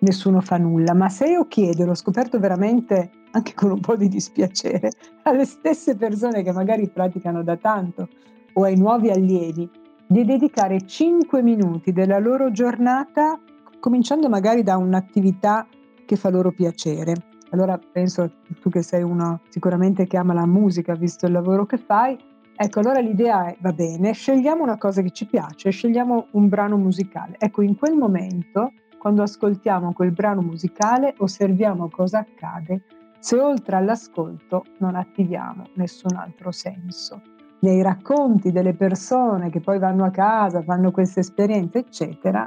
nessuno 0.00 0.40
fa 0.40 0.58
nulla. 0.58 0.94
Ma 0.94 1.08
se 1.08 1.28
io 1.28 1.46
chiedo, 1.46 1.84
l'ho 1.84 1.94
scoperto 1.94 2.38
veramente 2.38 3.10
anche 3.30 3.54
con 3.54 3.70
un 3.70 3.80
po' 3.80 3.96
di 3.96 4.08
dispiacere, 4.08 4.90
alle 5.24 5.44
stesse 5.44 5.96
persone 5.96 6.42
che 6.42 6.52
magari 6.52 6.88
praticano 6.88 7.42
da 7.42 7.56
tanto 7.56 8.08
o 8.54 8.64
ai 8.64 8.76
nuovi 8.76 9.10
allievi, 9.10 9.68
di 10.06 10.24
dedicare 10.24 10.86
5 10.86 11.42
minuti 11.42 11.92
della 11.92 12.18
loro 12.18 12.50
giornata, 12.50 13.38
cominciando 13.78 14.28
magari 14.28 14.62
da 14.62 14.76
un'attività 14.76 15.66
che 16.06 16.16
fa 16.16 16.30
loro 16.30 16.50
piacere. 16.50 17.27
Allora 17.50 17.78
penso, 17.78 18.30
tu 18.60 18.68
che 18.68 18.82
sei 18.82 19.02
uno 19.02 19.40
sicuramente 19.48 20.06
che 20.06 20.16
ama 20.16 20.34
la 20.34 20.46
musica, 20.46 20.94
visto 20.94 21.26
il 21.26 21.32
lavoro 21.32 21.64
che 21.64 21.78
fai, 21.78 22.16
ecco, 22.54 22.80
allora 22.80 23.00
l'idea 23.00 23.46
è, 23.46 23.56
va 23.60 23.72
bene, 23.72 24.12
scegliamo 24.12 24.62
una 24.62 24.76
cosa 24.76 25.00
che 25.00 25.10
ci 25.10 25.26
piace, 25.26 25.70
scegliamo 25.70 26.26
un 26.32 26.48
brano 26.48 26.76
musicale. 26.76 27.36
Ecco, 27.38 27.62
in 27.62 27.76
quel 27.76 27.96
momento, 27.96 28.72
quando 28.98 29.22
ascoltiamo 29.22 29.92
quel 29.92 30.12
brano 30.12 30.42
musicale, 30.42 31.14
osserviamo 31.16 31.88
cosa 31.88 32.18
accade 32.18 32.82
se 33.20 33.38
oltre 33.38 33.76
all'ascolto 33.76 34.64
non 34.78 34.94
attiviamo 34.94 35.64
nessun 35.74 36.16
altro 36.16 36.52
senso. 36.52 37.20
Nei 37.60 37.82
racconti 37.82 38.52
delle 38.52 38.74
persone 38.74 39.50
che 39.50 39.60
poi 39.60 39.78
vanno 39.78 40.04
a 40.04 40.10
casa, 40.10 40.62
fanno 40.62 40.92
queste 40.92 41.20
esperienze, 41.20 41.78
eccetera, 41.78 42.46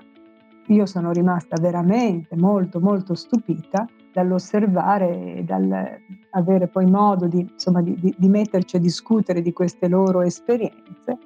io 0.67 0.85
sono 0.85 1.11
rimasta 1.11 1.59
veramente 1.59 2.37
molto, 2.37 2.79
molto 2.79 3.13
stupita 3.15 3.85
dall'osservare 4.11 5.35
e 5.35 5.43
dall'avere 5.43 6.67
poi 6.67 6.85
modo 6.85 7.27
di, 7.27 7.39
insomma, 7.39 7.81
di, 7.81 7.95
di, 7.99 8.13
di 8.17 8.27
metterci 8.29 8.75
a 8.75 8.79
discutere 8.79 9.41
di 9.41 9.53
queste 9.53 9.87
loro 9.87 10.21
esperienze. 10.21 11.17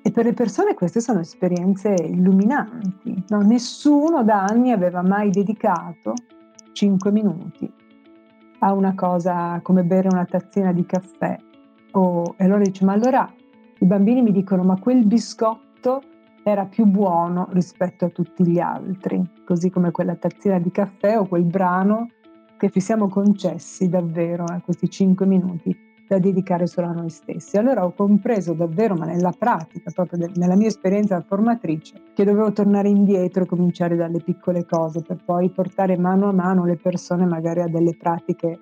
E 0.00 0.10
per 0.10 0.24
le 0.24 0.32
persone 0.32 0.74
queste 0.74 1.00
sono 1.00 1.20
esperienze 1.20 1.94
illuminanti. 1.94 3.24
No? 3.28 3.42
Nessuno 3.42 4.24
da 4.24 4.44
anni 4.44 4.72
aveva 4.72 5.02
mai 5.02 5.30
dedicato 5.30 6.14
5 6.72 7.12
minuti 7.12 7.70
a 8.60 8.72
una 8.72 8.94
cosa 8.94 9.60
come 9.62 9.84
bere 9.84 10.08
una 10.08 10.24
tazzina 10.24 10.72
di 10.72 10.86
caffè. 10.86 11.36
O, 11.92 12.34
e 12.36 12.44
allora 12.44 12.62
dice, 12.62 12.84
ma 12.84 12.92
allora 12.92 13.30
i 13.80 13.84
bambini 13.84 14.22
mi 14.22 14.32
dicono, 14.32 14.62
ma 14.62 14.78
quel 14.78 15.04
biscotto 15.04 16.02
era 16.48 16.64
più 16.64 16.86
buono 16.86 17.48
rispetto 17.52 18.06
a 18.06 18.08
tutti 18.08 18.46
gli 18.46 18.58
altri, 18.58 19.22
così 19.44 19.70
come 19.70 19.90
quella 19.90 20.14
tazzina 20.14 20.58
di 20.58 20.70
caffè 20.70 21.18
o 21.18 21.26
quel 21.26 21.44
brano 21.44 22.08
che 22.56 22.70
ci 22.70 22.80
siamo 22.80 23.08
concessi 23.08 23.88
davvero 23.88 24.44
a 24.44 24.56
eh, 24.56 24.60
questi 24.62 24.88
cinque 24.88 25.26
minuti 25.26 25.76
da 26.08 26.18
dedicare 26.18 26.66
solo 26.66 26.86
a 26.86 26.92
noi 26.92 27.10
stessi. 27.10 27.58
Allora 27.58 27.84
ho 27.84 27.92
compreso 27.92 28.54
davvero, 28.54 28.94
ma 28.94 29.04
nella 29.04 29.32
pratica, 29.36 29.90
proprio 29.90 30.26
nella 30.34 30.56
mia 30.56 30.68
esperienza 30.68 31.20
formatrice, 31.20 32.00
che 32.14 32.24
dovevo 32.24 32.50
tornare 32.50 32.88
indietro 32.88 33.42
e 33.42 33.46
cominciare 33.46 33.94
dalle 33.94 34.20
piccole 34.20 34.64
cose 34.64 35.02
per 35.02 35.18
poi 35.22 35.50
portare 35.50 35.98
mano 35.98 36.30
a 36.30 36.32
mano 36.32 36.64
le 36.64 36.76
persone 36.76 37.26
magari 37.26 37.60
a 37.60 37.68
delle 37.68 37.94
pratiche 37.94 38.58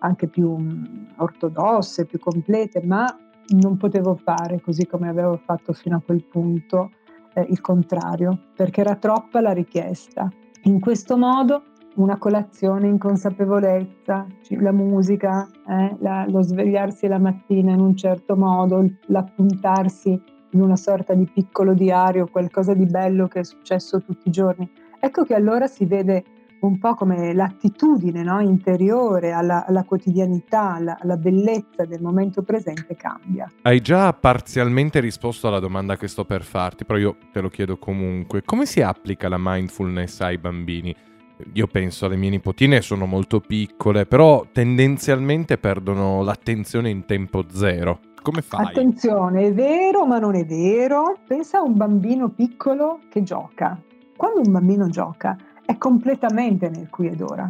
anche 0.00 0.28
più 0.28 0.56
mm, 0.56 0.84
ortodosse, 1.16 2.04
più 2.04 2.18
complete, 2.18 2.82
ma 2.84 3.06
non 3.48 3.76
potevo 3.78 4.14
fare 4.14 4.60
così 4.60 4.86
come 4.86 5.08
avevo 5.08 5.40
fatto 5.44 5.72
fino 5.72 5.96
a 5.96 6.02
quel 6.04 6.24
punto 6.24 6.90
eh, 7.34 7.46
il 7.48 7.60
contrario, 7.60 8.38
perché 8.54 8.80
era 8.80 8.96
troppa 8.96 9.40
la 9.40 9.52
richiesta. 9.52 10.28
In 10.64 10.80
questo 10.80 11.16
modo 11.16 11.62
una 11.96 12.18
colazione 12.18 12.86
in 12.86 12.98
consapevolezza, 12.98 14.26
la 14.50 14.72
musica, 14.72 15.48
eh, 15.68 15.96
la, 15.98 16.24
lo 16.28 16.42
svegliarsi 16.42 17.06
la 17.08 17.18
mattina 17.18 17.72
in 17.72 17.80
un 17.80 17.96
certo 17.96 18.36
modo, 18.36 18.84
l'appuntarsi 19.06 20.20
in 20.50 20.60
una 20.60 20.76
sorta 20.76 21.14
di 21.14 21.28
piccolo 21.32 21.74
diario, 21.74 22.26
qualcosa 22.26 22.74
di 22.74 22.86
bello 22.86 23.28
che 23.28 23.40
è 23.40 23.44
successo 23.44 24.00
tutti 24.00 24.28
i 24.28 24.32
giorni. 24.32 24.70
Ecco 24.98 25.24
che 25.24 25.34
allora 25.34 25.66
si 25.66 25.84
vede 25.84 26.24
un 26.60 26.78
po' 26.78 26.94
come 26.94 27.32
l'attitudine 27.32 28.22
no? 28.22 28.40
interiore 28.40 29.32
alla, 29.32 29.64
alla 29.66 29.84
quotidianità, 29.84 30.74
alla, 30.74 30.98
alla, 31.00 31.16
bellezza 31.16 31.84
del 31.84 32.00
momento 32.02 32.42
presente 32.42 32.96
cambia. 32.96 33.50
Hai 33.62 33.80
già 33.80 34.12
parzialmente 34.12 35.00
risposto 35.00 35.48
alla 35.48 35.60
domanda 35.60 35.96
che 35.96 36.08
sto 36.08 36.24
per 36.24 36.42
farti, 36.42 36.84
però 36.84 36.98
io 36.98 37.16
te 37.32 37.40
lo 37.40 37.48
chiedo 37.48 37.78
comunque. 37.78 38.42
Come 38.42 38.66
si 38.66 38.82
applica 38.82 39.28
la 39.28 39.38
mindfulness 39.38 40.20
ai 40.20 40.38
bambini? 40.38 40.94
Io 41.54 41.66
penso 41.66 42.04
alle 42.04 42.16
mie 42.16 42.30
nipotine, 42.30 42.82
sono 42.82 43.06
molto 43.06 43.40
piccole, 43.40 44.04
però 44.04 44.46
tendenzialmente 44.52 45.56
perdono 45.56 46.22
l'attenzione 46.22 46.90
in 46.90 47.06
tempo 47.06 47.44
zero. 47.50 48.00
Come 48.22 48.42
fai? 48.42 48.66
Attenzione, 48.66 49.46
è 49.46 49.52
vero 49.54 50.04
ma 50.04 50.18
non 50.18 50.34
è 50.34 50.44
vero. 50.44 51.16
Pensa 51.26 51.58
a 51.58 51.62
un 51.62 51.74
bambino 51.76 52.28
piccolo 52.28 53.00
che 53.08 53.22
gioca. 53.22 53.80
Quando 54.14 54.42
un 54.44 54.52
bambino 54.52 54.88
gioca, 54.88 55.34
è 55.70 55.78
completamente 55.78 56.68
nel 56.68 56.90
qui 56.90 57.06
ed 57.06 57.20
ora. 57.20 57.48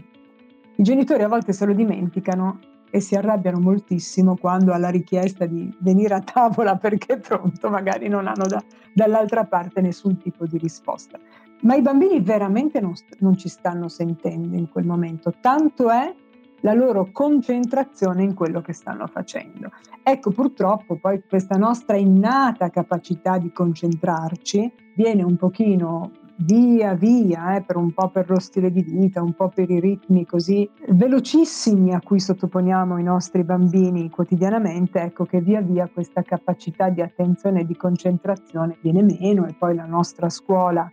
I 0.76 0.82
genitori 0.82 1.22
a 1.22 1.28
volte 1.28 1.54
se 1.54 1.64
lo 1.64 1.72
dimenticano 1.72 2.58
e 2.90 3.00
si 3.00 3.14
arrabbiano 3.14 3.60
moltissimo 3.60 4.36
quando 4.36 4.74
alla 4.74 4.90
richiesta 4.90 5.46
di 5.46 5.74
venire 5.78 6.12
a 6.12 6.20
tavola 6.20 6.76
perché 6.76 7.14
è 7.14 7.18
pronto 7.18 7.70
magari 7.70 8.08
non 8.08 8.26
hanno 8.26 8.44
da, 8.46 8.62
dall'altra 8.92 9.46
parte 9.46 9.80
nessun 9.80 10.18
tipo 10.18 10.44
di 10.44 10.58
risposta. 10.58 11.18
Ma 11.62 11.76
i 11.76 11.80
bambini 11.80 12.20
veramente 12.20 12.78
non, 12.78 12.92
non 13.20 13.38
ci 13.38 13.48
stanno 13.48 13.88
sentendo 13.88 14.54
in 14.54 14.68
quel 14.68 14.84
momento, 14.84 15.32
tanto 15.40 15.88
è 15.88 16.14
la 16.60 16.74
loro 16.74 17.08
concentrazione 17.12 18.22
in 18.22 18.34
quello 18.34 18.60
che 18.60 18.74
stanno 18.74 19.06
facendo. 19.06 19.70
Ecco, 20.02 20.30
purtroppo 20.30 20.96
poi 20.96 21.22
questa 21.26 21.56
nostra 21.56 21.96
innata 21.96 22.68
capacità 22.68 23.38
di 23.38 23.50
concentrarci 23.50 24.70
viene 24.94 25.22
un 25.22 25.36
pochino 25.36 26.10
via 26.42 26.94
via, 26.94 27.56
eh, 27.56 27.62
per 27.62 27.76
un 27.76 27.92
po' 27.92 28.08
per 28.08 28.28
lo 28.30 28.38
stile 28.38 28.70
di 28.70 28.82
vita, 28.82 29.22
un 29.22 29.34
po' 29.34 29.48
per 29.48 29.70
i 29.70 29.80
ritmi 29.80 30.24
così 30.24 30.68
velocissimi 30.88 31.92
a 31.92 32.00
cui 32.00 32.20
sottoponiamo 32.20 32.98
i 32.98 33.02
nostri 33.02 33.44
bambini 33.44 34.08
quotidianamente, 34.10 35.00
ecco 35.00 35.24
che 35.24 35.40
via 35.40 35.60
via 35.60 35.88
questa 35.92 36.22
capacità 36.22 36.88
di 36.88 37.02
attenzione 37.02 37.60
e 37.60 37.66
di 37.66 37.76
concentrazione 37.76 38.78
viene 38.80 39.02
meno 39.02 39.46
e 39.46 39.54
poi 39.58 39.74
la 39.74 39.84
nostra 39.84 40.28
scuola, 40.30 40.90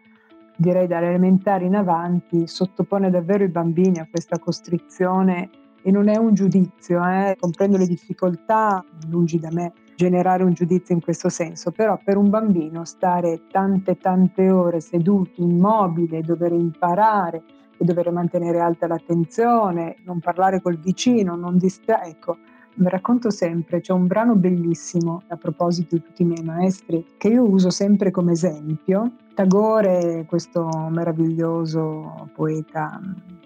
direi 0.56 0.88
dalle 0.88 1.08
elementari 1.08 1.66
in 1.66 1.76
avanti, 1.76 2.48
sottopone 2.48 3.10
davvero 3.10 3.44
i 3.44 3.50
bambini 3.50 4.00
a 4.00 4.08
questa 4.10 4.40
costrizione 4.40 5.50
e 5.82 5.92
non 5.92 6.10
è 6.10 6.18
un 6.18 6.34
giudizio, 6.34 7.02
eh, 7.06 7.38
comprendo 7.40 7.78
le 7.78 7.86
difficoltà, 7.86 8.84
lungi 9.10 9.40
da 9.40 9.50
me 9.52 9.72
generare 9.98 10.44
un 10.44 10.54
giudizio 10.54 10.94
in 10.94 11.02
questo 11.02 11.28
senso, 11.28 11.72
però 11.72 12.00
per 12.02 12.18
un 12.18 12.30
bambino 12.30 12.86
stare 12.86 13.48
tante 13.50 13.98
tante 13.98 14.52
ore 14.52 14.80
seduto, 14.80 15.42
immobile, 15.42 16.22
dover 16.22 16.52
imparare 16.52 17.42
e 17.76 17.84
dover 17.84 18.12
mantenere 18.12 18.60
alta 18.60 18.86
l'attenzione, 18.86 19.96
non 20.06 20.20
parlare 20.20 20.62
col 20.62 20.78
vicino, 20.78 21.36
non 21.36 21.58
distrarre, 21.58 22.10
ecco, 22.10 22.38
mi 22.76 22.90
racconto 22.90 23.32
sempre, 23.32 23.82
c'è 23.82 23.92
un 23.92 24.06
brano 24.06 24.36
bellissimo 24.36 25.24
a 25.30 25.36
proposito 25.36 25.96
di 25.96 26.04
tutti 26.04 26.22
i 26.22 26.26
miei 26.26 26.44
maestri 26.44 27.04
che 27.18 27.30
io 27.30 27.44
uso 27.44 27.72
sempre 27.72 28.12
come 28.12 28.34
esempio. 28.34 29.14
Tagore, 29.34 30.26
questo 30.28 30.70
meraviglioso 30.92 32.30
poeta 32.36 33.02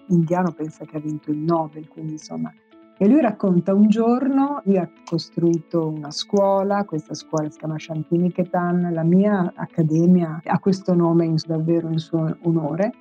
indiano, 0.08 0.52
pensa 0.52 0.84
che 0.84 0.98
ha 0.98 1.00
vinto 1.00 1.30
il 1.30 1.38
Nobel, 1.38 1.88
quindi 1.88 2.12
insomma 2.12 2.52
e 3.02 3.08
lui 3.08 3.20
racconta 3.20 3.74
un 3.74 3.88
giorno, 3.88 4.62
lui 4.62 4.78
ha 4.78 4.88
costruito 5.04 5.88
una 5.88 6.12
scuola, 6.12 6.84
questa 6.84 7.14
scuola 7.14 7.50
si 7.50 7.58
chiama 7.58 7.76
Shantiniketan, 7.76 8.92
la 8.92 9.02
mia 9.02 9.52
accademia 9.56 10.40
ha 10.44 10.58
questo 10.60 10.94
nome 10.94 11.24
in, 11.24 11.34
davvero 11.44 11.88
in 11.88 11.98
suo 11.98 12.36
onore. 12.42 12.92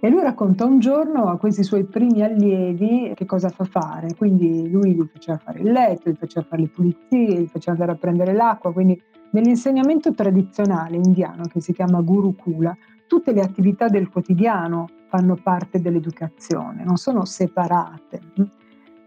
E 0.00 0.08
lui 0.08 0.22
racconta 0.22 0.64
un 0.64 0.78
giorno 0.78 1.26
a 1.26 1.36
questi 1.36 1.64
suoi 1.64 1.84
primi 1.84 2.22
allievi 2.22 3.12
che 3.14 3.26
cosa 3.26 3.50
fa 3.50 3.64
fare. 3.64 4.14
Quindi 4.16 4.70
lui 4.70 4.94
gli 4.94 5.06
faceva 5.12 5.36
fare 5.36 5.60
il 5.60 5.70
letto, 5.70 6.08
gli 6.08 6.16
faceva 6.16 6.46
fare 6.48 6.62
le 6.62 6.68
pulizie, 6.68 7.42
gli 7.42 7.46
faceva 7.46 7.72
andare 7.72 7.92
a 7.92 7.96
prendere 7.96 8.32
l'acqua. 8.32 8.72
Quindi 8.72 8.98
nell'insegnamento 9.32 10.14
tradizionale 10.14 10.96
indiano 10.96 11.42
che 11.42 11.60
si 11.60 11.74
chiama 11.74 12.00
Gurukula, 12.00 12.74
tutte 13.06 13.34
le 13.34 13.42
attività 13.42 13.88
del 13.88 14.08
quotidiano 14.08 14.88
fanno 15.08 15.36
parte 15.36 15.78
dell'educazione, 15.78 16.84
non 16.84 16.96
sono 16.96 17.26
separate. 17.26 18.20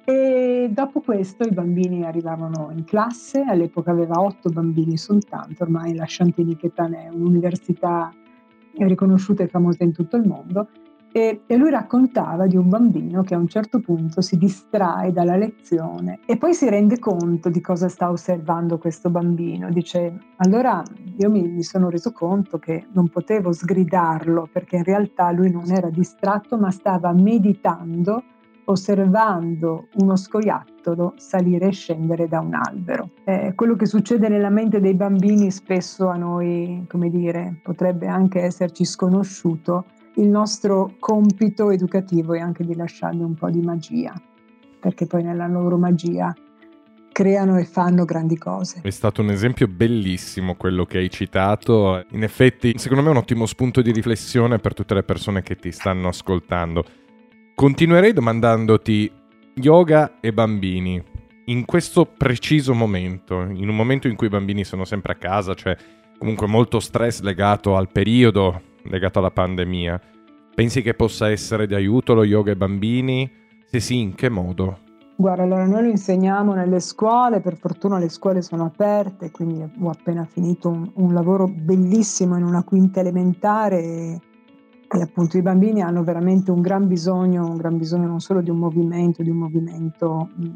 E 0.08 0.70
dopo 0.72 1.02
questo 1.02 1.44
i 1.46 1.52
bambini 1.52 2.06
arrivavano 2.06 2.72
in 2.76 2.84
classe, 2.84 3.42
all'epoca 3.42 3.90
aveva 3.90 4.22
otto 4.22 4.50
bambini 4.50 4.98
soltanto, 4.98 5.64
ormai 5.64 5.96
la 5.96 6.06
Chantilly-Chetan 6.06 6.94
è 6.94 7.10
un'università 7.12 8.14
riconosciuta 8.78 9.42
e 9.42 9.48
famosa 9.48 9.84
in 9.84 9.94
tutto 9.94 10.16
il 10.16 10.28
mondo, 10.28 10.68
e, 11.12 11.44
e, 11.48 11.56
lui 11.56 11.72
raccontava 11.72 12.46
di 12.46 12.58
un 12.58 12.68
bambino 12.68 13.24
che 13.24 13.34
a 13.36 13.38
un 13.38 13.48
certo 13.48 13.80
punto 13.80 14.20
si 14.20 14.38
distrae 14.38 15.14
dalla 15.14 15.38
lezione 15.38 16.20
e 16.26 16.36
poi 16.36 16.54
si 16.54 16.70
rende 16.70 17.00
conto 17.00 17.50
di 17.50 17.62
cosa 17.62 17.88
sta 17.88 18.12
osservando 18.12 18.78
questo 18.78 19.10
bambino. 19.10 19.70
Dice, 19.72 20.20
allora 20.36 20.84
io 21.18 21.32
mi, 21.32 21.48
mi 21.48 21.64
sono 21.64 21.90
reso 21.90 22.12
conto 22.12 22.60
che 22.60 22.88
non 22.92 23.08
potevo 23.08 23.54
sgridarlo 23.54 24.50
perché 24.52 24.76
in 24.76 24.84
realtà 24.84 25.32
lui 25.32 25.50
non 25.50 25.72
era 25.72 25.90
distratto 25.90 26.58
ma 26.58 26.70
stava 26.70 27.14
meditando 27.14 28.22
osservando 28.66 29.88
uno 29.96 30.16
scoiattolo 30.16 31.14
salire 31.18 31.68
e 31.68 31.72
scendere 31.72 32.28
da 32.28 32.40
un 32.40 32.54
albero. 32.54 33.12
Eh, 33.24 33.54
quello 33.56 33.76
che 33.76 33.86
succede 33.86 34.28
nella 34.28 34.50
mente 34.50 34.80
dei 34.80 34.94
bambini 34.94 35.52
spesso 35.52 36.08
a 36.08 36.16
noi, 36.16 36.86
come 36.88 37.10
dire, 37.10 37.60
potrebbe 37.64 38.08
anche 38.08 38.42
esserci 38.42 38.86
sconosciuto. 38.86 39.86
Il 40.16 40.30
nostro 40.30 40.96
compito 41.00 41.70
educativo 41.72 42.34
è 42.34 42.40
anche 42.40 42.64
di 42.64 42.76
lasciargli 42.76 43.22
un 43.22 43.34
po' 43.34 43.50
di 43.50 43.62
magia, 43.62 44.14
perché 44.80 45.06
poi 45.06 45.24
nella 45.24 45.48
loro 45.48 45.78
magia 45.78 46.34
creano 47.12 47.58
e 47.58 47.64
fanno 47.64 48.04
grandi 48.04 48.38
cose. 48.38 48.82
È 48.82 48.90
stato 48.90 49.22
un 49.22 49.30
esempio 49.30 49.68
bellissimo 49.68 50.56
quello 50.56 50.84
che 50.84 50.98
hai 50.98 51.10
citato. 51.10 52.04
In 52.12 52.24
effetti, 52.24 52.74
secondo 52.76 53.04
me 53.04 53.10
è 53.10 53.12
un 53.12 53.18
ottimo 53.20 53.46
spunto 53.46 53.82
di 53.82 53.94
riflessione 53.94 54.60
per 54.60 54.74
tutte 54.74 54.94
le 54.94 55.04
persone 55.04 55.42
che 55.42 55.56
ti 55.56 55.72
stanno 55.72 56.10
ascoltando. 56.10 56.84
Continuerei 57.56 58.12
domandandoti 58.12 59.10
yoga 59.54 60.20
e 60.20 60.34
bambini. 60.34 61.02
In 61.46 61.64
questo 61.64 62.06
preciso 62.06 62.74
momento, 62.74 63.44
in 63.44 63.70
un 63.70 63.76
momento 63.78 64.10
in 64.10 64.18
cui 64.18 64.28
i 64.28 64.30
bambini 64.30 64.66
sono 64.66 64.84
sempre 64.84 65.14
a 65.14 65.16
casa, 65.16 65.54
cioè 65.54 65.78
comunque 66.18 66.48
molto 66.48 66.82
stress 66.82 67.22
legato 67.22 67.78
al 67.78 67.90
periodo, 67.90 68.62
legato 68.84 69.20
alla 69.20 69.32
pandemia, 69.32 70.02
pensi 70.54 70.82
che 70.82 70.96
possa 70.96 71.32
essere 71.32 71.66
di 71.66 71.74
aiuto 71.76 72.14
lo 72.14 72.26
yoga 72.26 72.52
ai 72.52 72.58
bambini? 72.58 73.32
Se 73.68 73.80
sì, 73.80 74.02
in 74.02 74.16
che 74.16 74.28
modo? 74.28 74.80
Guarda, 75.16 75.44
allora 75.44 75.66
noi 75.66 75.84
lo 75.84 75.90
insegniamo 75.92 76.54
nelle 76.54 76.82
scuole, 76.82 77.40
per 77.40 77.56
fortuna 77.56 78.00
le 78.00 78.10
scuole 78.10 78.42
sono 78.42 78.66
aperte, 78.66 79.32
quindi 79.32 79.64
ho 79.64 79.90
appena 79.90 80.26
finito 80.26 80.68
un, 80.68 80.92
un 80.96 81.14
lavoro 81.14 81.48
bellissimo 81.48 82.36
in 82.36 82.44
una 82.44 82.66
quinta 82.66 83.00
elementare 83.00 84.20
e 84.88 85.02
appunto 85.02 85.38
i 85.38 85.42
bambini 85.42 85.82
hanno 85.82 86.04
veramente 86.04 86.52
un 86.52 86.62
gran 86.62 86.88
bisogno, 86.88 87.48
un 87.48 87.58
gran 87.58 87.78
bisogno 87.78 88.08
non 88.08 88.20
solo 88.20 88.42
di 88.42 88.50
un 88.50 88.58
movimento, 88.58 89.24
di 89.24 89.30
un 89.30 89.38
movimento 89.38 90.30
mh, 90.36 90.50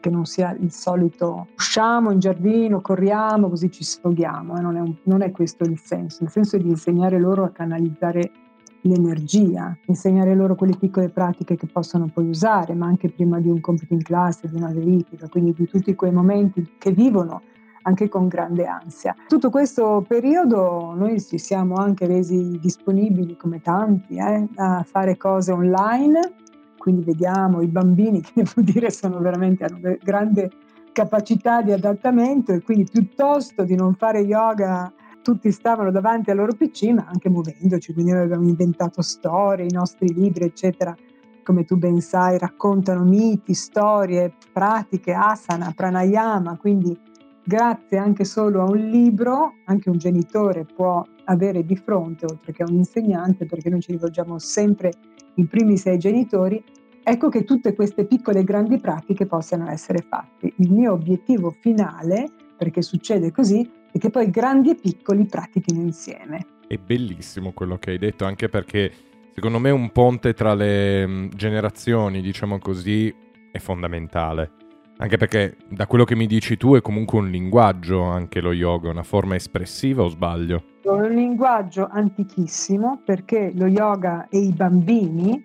che 0.00 0.10
non 0.10 0.24
sia 0.24 0.56
il 0.58 0.70
solito 0.70 1.48
usciamo 1.56 2.10
in 2.10 2.18
giardino, 2.18 2.80
corriamo, 2.80 3.48
così 3.48 3.70
ci 3.70 3.84
sfoghiamo, 3.84 4.56
eh? 4.56 4.60
non, 4.60 4.76
è 4.76 4.80
un, 4.80 4.94
non 5.04 5.22
è 5.22 5.30
questo 5.30 5.64
il 5.64 5.78
senso, 5.78 6.24
il 6.24 6.30
senso 6.30 6.56
è 6.56 6.60
di 6.60 6.68
insegnare 6.68 7.18
loro 7.18 7.44
a 7.44 7.50
canalizzare 7.50 8.30
l'energia, 8.82 9.76
insegnare 9.86 10.34
loro 10.34 10.54
quelle 10.54 10.76
piccole 10.78 11.08
pratiche 11.08 11.56
che 11.56 11.66
possono 11.66 12.08
poi 12.12 12.28
usare, 12.28 12.74
ma 12.74 12.86
anche 12.86 13.10
prima 13.10 13.40
di 13.40 13.48
un 13.48 13.60
compito 13.60 13.92
in 13.92 14.02
classe, 14.02 14.48
di 14.48 14.56
una 14.56 14.72
verifica, 14.72 15.28
quindi 15.28 15.52
di 15.52 15.66
tutti 15.66 15.94
quei 15.94 16.12
momenti 16.12 16.76
che 16.78 16.92
vivono 16.92 17.42
anche 17.82 18.08
con 18.08 18.28
grande 18.28 18.66
ansia. 18.66 19.14
Tutto 19.26 19.50
questo 19.50 20.04
periodo 20.06 20.94
noi 20.96 21.20
ci 21.20 21.38
siamo 21.38 21.76
anche 21.76 22.06
resi 22.06 22.58
disponibili 22.60 23.36
come 23.36 23.60
tanti 23.60 24.16
eh, 24.16 24.48
a 24.56 24.84
fare 24.84 25.16
cose 25.16 25.52
online, 25.52 26.20
quindi 26.76 27.04
vediamo 27.04 27.60
i 27.62 27.66
bambini 27.66 28.20
che 28.22 28.32
devo 28.34 28.60
dire 28.60 28.90
sono 28.90 29.18
veramente 29.18 29.64
hanno 29.64 29.96
grande 30.02 30.50
capacità 30.92 31.62
di 31.62 31.72
adattamento 31.72 32.52
e 32.52 32.62
quindi 32.62 32.88
piuttosto 32.90 33.62
di 33.62 33.76
non 33.76 33.94
fare 33.94 34.20
yoga 34.20 34.92
tutti 35.22 35.52
stavano 35.52 35.90
davanti 35.90 36.30
al 36.30 36.38
loro 36.38 36.54
PC 36.54 36.88
ma 36.88 37.04
anche 37.06 37.28
muovendoci, 37.28 37.92
quindi 37.92 38.12
noi 38.12 38.22
abbiamo 38.22 38.48
inventato 38.48 39.02
storie, 39.02 39.66
i 39.66 39.72
nostri 39.72 40.12
libri 40.12 40.44
eccetera. 40.44 40.96
Come 41.42 41.64
tu 41.64 41.76
ben 41.76 42.00
sai, 42.00 42.38
raccontano 42.38 43.04
miti, 43.04 43.54
storie, 43.54 44.34
pratiche, 44.52 45.12
asana, 45.12 45.72
pranayama, 45.74 46.56
quindi 46.56 46.98
grazie 47.48 47.96
anche 47.96 48.26
solo 48.26 48.60
a 48.60 48.64
un 48.64 48.76
libro, 48.76 49.54
anche 49.64 49.88
un 49.88 49.96
genitore 49.96 50.66
può 50.66 51.02
avere 51.24 51.64
di 51.64 51.76
fronte, 51.76 52.26
oltre 52.26 52.52
che 52.52 52.62
un 52.62 52.74
insegnante, 52.74 53.46
perché 53.46 53.70
noi 53.70 53.80
ci 53.80 53.92
rivolgiamo 53.92 54.38
sempre 54.38 54.92
in 55.36 55.48
primis 55.48 55.86
ai 55.86 55.96
genitori, 55.96 56.62
ecco 57.02 57.30
che 57.30 57.44
tutte 57.44 57.74
queste 57.74 58.04
piccole 58.04 58.40
e 58.40 58.44
grandi 58.44 58.78
pratiche 58.78 59.24
possano 59.24 59.70
essere 59.70 60.04
fatte. 60.06 60.52
Il 60.56 60.70
mio 60.70 60.92
obiettivo 60.92 61.50
finale, 61.50 62.28
perché 62.54 62.82
succede 62.82 63.32
così, 63.32 63.66
è 63.90 63.96
che 63.96 64.10
poi 64.10 64.28
grandi 64.28 64.72
e 64.72 64.74
piccoli 64.74 65.24
pratichino 65.24 65.80
insieme. 65.80 66.44
È 66.66 66.76
bellissimo 66.76 67.52
quello 67.52 67.78
che 67.78 67.92
hai 67.92 67.98
detto, 67.98 68.26
anche 68.26 68.50
perché 68.50 68.92
secondo 69.34 69.58
me 69.58 69.70
un 69.70 69.90
ponte 69.90 70.34
tra 70.34 70.52
le 70.52 71.30
generazioni, 71.34 72.20
diciamo 72.20 72.58
così, 72.58 73.10
è 73.50 73.58
fondamentale. 73.58 74.66
Anche 75.00 75.16
perché 75.16 75.56
da 75.68 75.86
quello 75.86 76.02
che 76.02 76.16
mi 76.16 76.26
dici 76.26 76.56
tu 76.56 76.74
è 76.74 76.80
comunque 76.80 77.20
un 77.20 77.30
linguaggio 77.30 78.02
anche 78.02 78.40
lo 78.40 78.52
yoga, 78.52 78.90
una 78.90 79.04
forma 79.04 79.36
espressiva 79.36 80.02
o 80.02 80.08
sbaglio? 80.08 80.64
È 80.82 80.88
un 80.88 81.10
linguaggio 81.10 81.86
antichissimo 81.88 83.00
perché 83.04 83.52
lo 83.54 83.66
yoga 83.66 84.26
e 84.28 84.38
i 84.38 84.52
bambini 84.52 85.40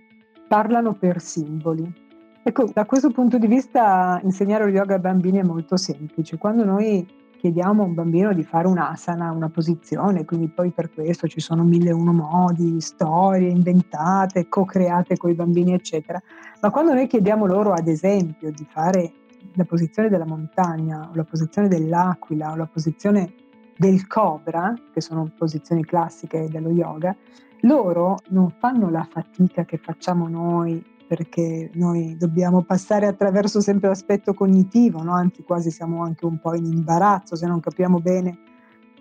parlano 0.48 0.94
per 0.94 1.22
simboli. 1.22 2.02
Ecco, 2.42 2.68
da 2.74 2.86
questo 2.86 3.12
punto 3.12 3.38
di 3.38 3.46
vista 3.46 4.20
insegnare 4.24 4.66
lo 4.66 4.72
yoga 4.72 4.96
ai 4.96 5.00
bambini 5.00 5.38
è 5.38 5.44
molto 5.44 5.78
semplice. 5.78 6.40
Quando 6.40 6.66
noi 6.66 7.06
chiediamo 7.38 7.84
a 7.84 7.86
un 7.86 7.94
bambino 7.94 8.34
di 8.34 8.44
fare 8.44 8.68
un'asana, 8.68 9.32
una 9.32 9.50
posizione, 9.50 10.26
quindi 10.26 10.48
poi 10.48 10.72
per 10.72 10.90
questo 10.92 11.28
ci 11.28 11.40
sono 11.40 11.64
mille 11.64 11.90
e 11.90 11.94
uno 11.94 12.12
modi, 12.12 12.82
storie 12.82 13.50
inventate, 13.50 14.50
co-create 14.50 15.16
con 15.18 15.30
i 15.30 15.36
bambini, 15.36 15.74
eccetera. 15.74 16.20
Ma 16.60 16.72
quando 16.72 16.96
noi 16.96 17.06
chiediamo 17.06 17.46
loro, 17.46 17.72
ad 17.72 17.88
esempio, 17.88 18.50
di 18.50 18.66
fare 18.68 19.12
la 19.54 19.66
posizione 19.66 20.10
della 20.10 20.26
montagna, 20.26 21.10
o 21.10 21.16
la 21.16 21.24
posizione 21.24 21.68
dell'aquila, 21.68 22.52
o 22.52 22.56
la 22.56 22.66
posizione 22.66 23.34
del 23.78 24.08
cobra, 24.08 24.74
che 24.92 25.02
sono 25.02 25.32
posizioni 25.36 25.84
classiche 25.84 26.48
dello 26.50 26.70
yoga, 26.70 27.16
loro 27.62 28.18
non 28.30 28.50
fanno 28.50 28.90
la 28.90 29.08
fatica 29.10 29.66
che 29.66 29.78
facciamo 29.78 30.28
noi 30.28 30.84
perché 31.08 31.70
noi 31.74 32.16
dobbiamo 32.18 32.64
passare 32.64 33.06
attraverso 33.06 33.62
sempre 33.62 33.90
l'aspetto 33.90 34.34
cognitivo, 34.34 35.04
no? 35.04 35.14
anzi 35.14 35.44
quasi 35.44 35.70
siamo 35.70 36.04
anche 36.04 36.26
un 36.26 36.40
po' 36.40 36.56
in 36.56 36.66
imbarazzo 36.66 37.36
se 37.36 37.46
non 37.46 37.60
capiamo 37.60 38.00
bene 38.00 38.38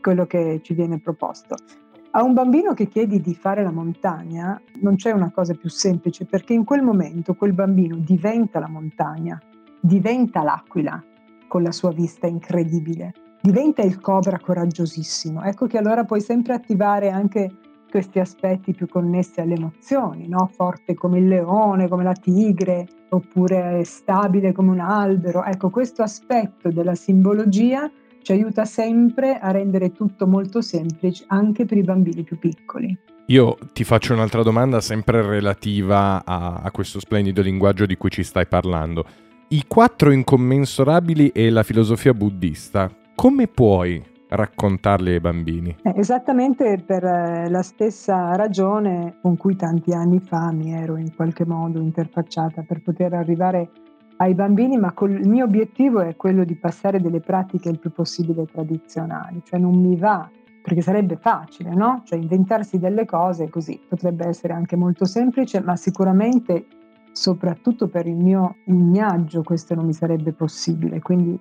quello 0.00 0.26
che 0.26 0.60
ci 0.62 0.74
viene 0.74 1.00
proposto. 1.00 1.56
A 2.10 2.22
un 2.22 2.34
bambino 2.34 2.74
che 2.74 2.88
chiedi 2.88 3.20
di 3.20 3.34
fare 3.34 3.62
la 3.62 3.70
montagna 3.70 4.60
non 4.80 4.96
c'è 4.96 5.12
una 5.12 5.30
cosa 5.30 5.54
più 5.54 5.70
semplice 5.70 6.26
perché 6.26 6.52
in 6.52 6.64
quel 6.64 6.82
momento 6.82 7.34
quel 7.34 7.54
bambino 7.54 7.96
diventa 7.96 8.58
la 8.58 8.68
montagna, 8.68 9.40
diventa 9.82 10.42
l'aquila 10.42 11.02
con 11.48 11.62
la 11.62 11.72
sua 11.72 11.90
vista 11.90 12.26
incredibile, 12.26 13.12
diventa 13.42 13.82
il 13.82 14.00
cobra 14.00 14.38
coraggiosissimo. 14.38 15.42
Ecco 15.42 15.66
che 15.66 15.76
allora 15.76 16.04
puoi 16.04 16.20
sempre 16.20 16.54
attivare 16.54 17.10
anche 17.10 17.50
questi 17.90 18.20
aspetti 18.20 18.72
più 18.72 18.88
connessi 18.88 19.40
alle 19.40 19.54
emozioni, 19.54 20.26
no? 20.26 20.48
forte 20.54 20.94
come 20.94 21.18
il 21.18 21.28
leone, 21.28 21.88
come 21.88 22.04
la 22.04 22.14
tigre, 22.14 22.86
oppure 23.10 23.84
stabile 23.84 24.52
come 24.52 24.70
un 24.70 24.80
albero. 24.80 25.44
Ecco, 25.44 25.68
questo 25.68 26.02
aspetto 26.02 26.70
della 26.70 26.94
simbologia 26.94 27.90
ci 28.22 28.32
aiuta 28.32 28.64
sempre 28.64 29.38
a 29.38 29.50
rendere 29.50 29.92
tutto 29.92 30.26
molto 30.26 30.62
semplice 30.62 31.24
anche 31.26 31.66
per 31.66 31.76
i 31.76 31.82
bambini 31.82 32.22
più 32.22 32.38
piccoli. 32.38 32.96
Io 33.26 33.58
ti 33.72 33.84
faccio 33.84 34.14
un'altra 34.14 34.42
domanda 34.42 34.80
sempre 34.80 35.20
relativa 35.20 36.24
a, 36.24 36.60
a 36.62 36.70
questo 36.70 36.98
splendido 36.98 37.42
linguaggio 37.42 37.84
di 37.84 37.96
cui 37.96 38.10
ci 38.10 38.22
stai 38.22 38.46
parlando. 38.46 39.04
I 39.52 39.64
quattro 39.68 40.10
incommensurabili 40.10 41.28
e 41.28 41.50
la 41.50 41.62
filosofia 41.62 42.14
buddista, 42.14 42.90
come 43.14 43.48
puoi 43.48 44.02
raccontarli 44.30 45.10
ai 45.10 45.20
bambini? 45.20 45.76
Eh, 45.82 45.92
esattamente 45.94 46.82
per 46.82 47.04
eh, 47.04 47.50
la 47.50 47.60
stessa 47.60 48.34
ragione 48.34 49.18
con 49.20 49.36
cui 49.36 49.54
tanti 49.54 49.92
anni 49.92 50.20
fa 50.20 50.50
mi 50.52 50.72
ero 50.72 50.96
in 50.96 51.14
qualche 51.14 51.44
modo 51.44 51.80
interfacciata 51.80 52.64
per 52.66 52.80
poter 52.80 53.12
arrivare 53.12 53.68
ai 54.16 54.32
bambini, 54.32 54.78
ma 54.78 54.92
col, 54.92 55.10
il 55.10 55.28
mio 55.28 55.44
obiettivo 55.44 56.00
è 56.00 56.16
quello 56.16 56.44
di 56.44 56.54
passare 56.54 56.98
delle 56.98 57.20
pratiche 57.20 57.68
il 57.68 57.78
più 57.78 57.92
possibile 57.92 58.46
tradizionali, 58.46 59.42
cioè 59.44 59.60
non 59.60 59.78
mi 59.78 59.96
va 59.96 60.30
perché 60.62 60.80
sarebbe 60.80 61.16
facile, 61.16 61.74
no? 61.74 62.00
Cioè 62.06 62.18
inventarsi 62.18 62.78
delle 62.78 63.04
cose 63.04 63.50
così 63.50 63.78
potrebbe 63.86 64.26
essere 64.26 64.54
anche 64.54 64.76
molto 64.76 65.04
semplice, 65.04 65.60
ma 65.60 65.76
sicuramente 65.76 66.64
soprattutto 67.12 67.88
per 67.88 68.06
il 68.06 68.16
mio 68.16 68.56
ignaggio 68.64 69.42
questo 69.42 69.74
non 69.74 69.86
mi 69.86 69.92
sarebbe 69.92 70.32
possibile. 70.32 71.00
Quindi 71.00 71.38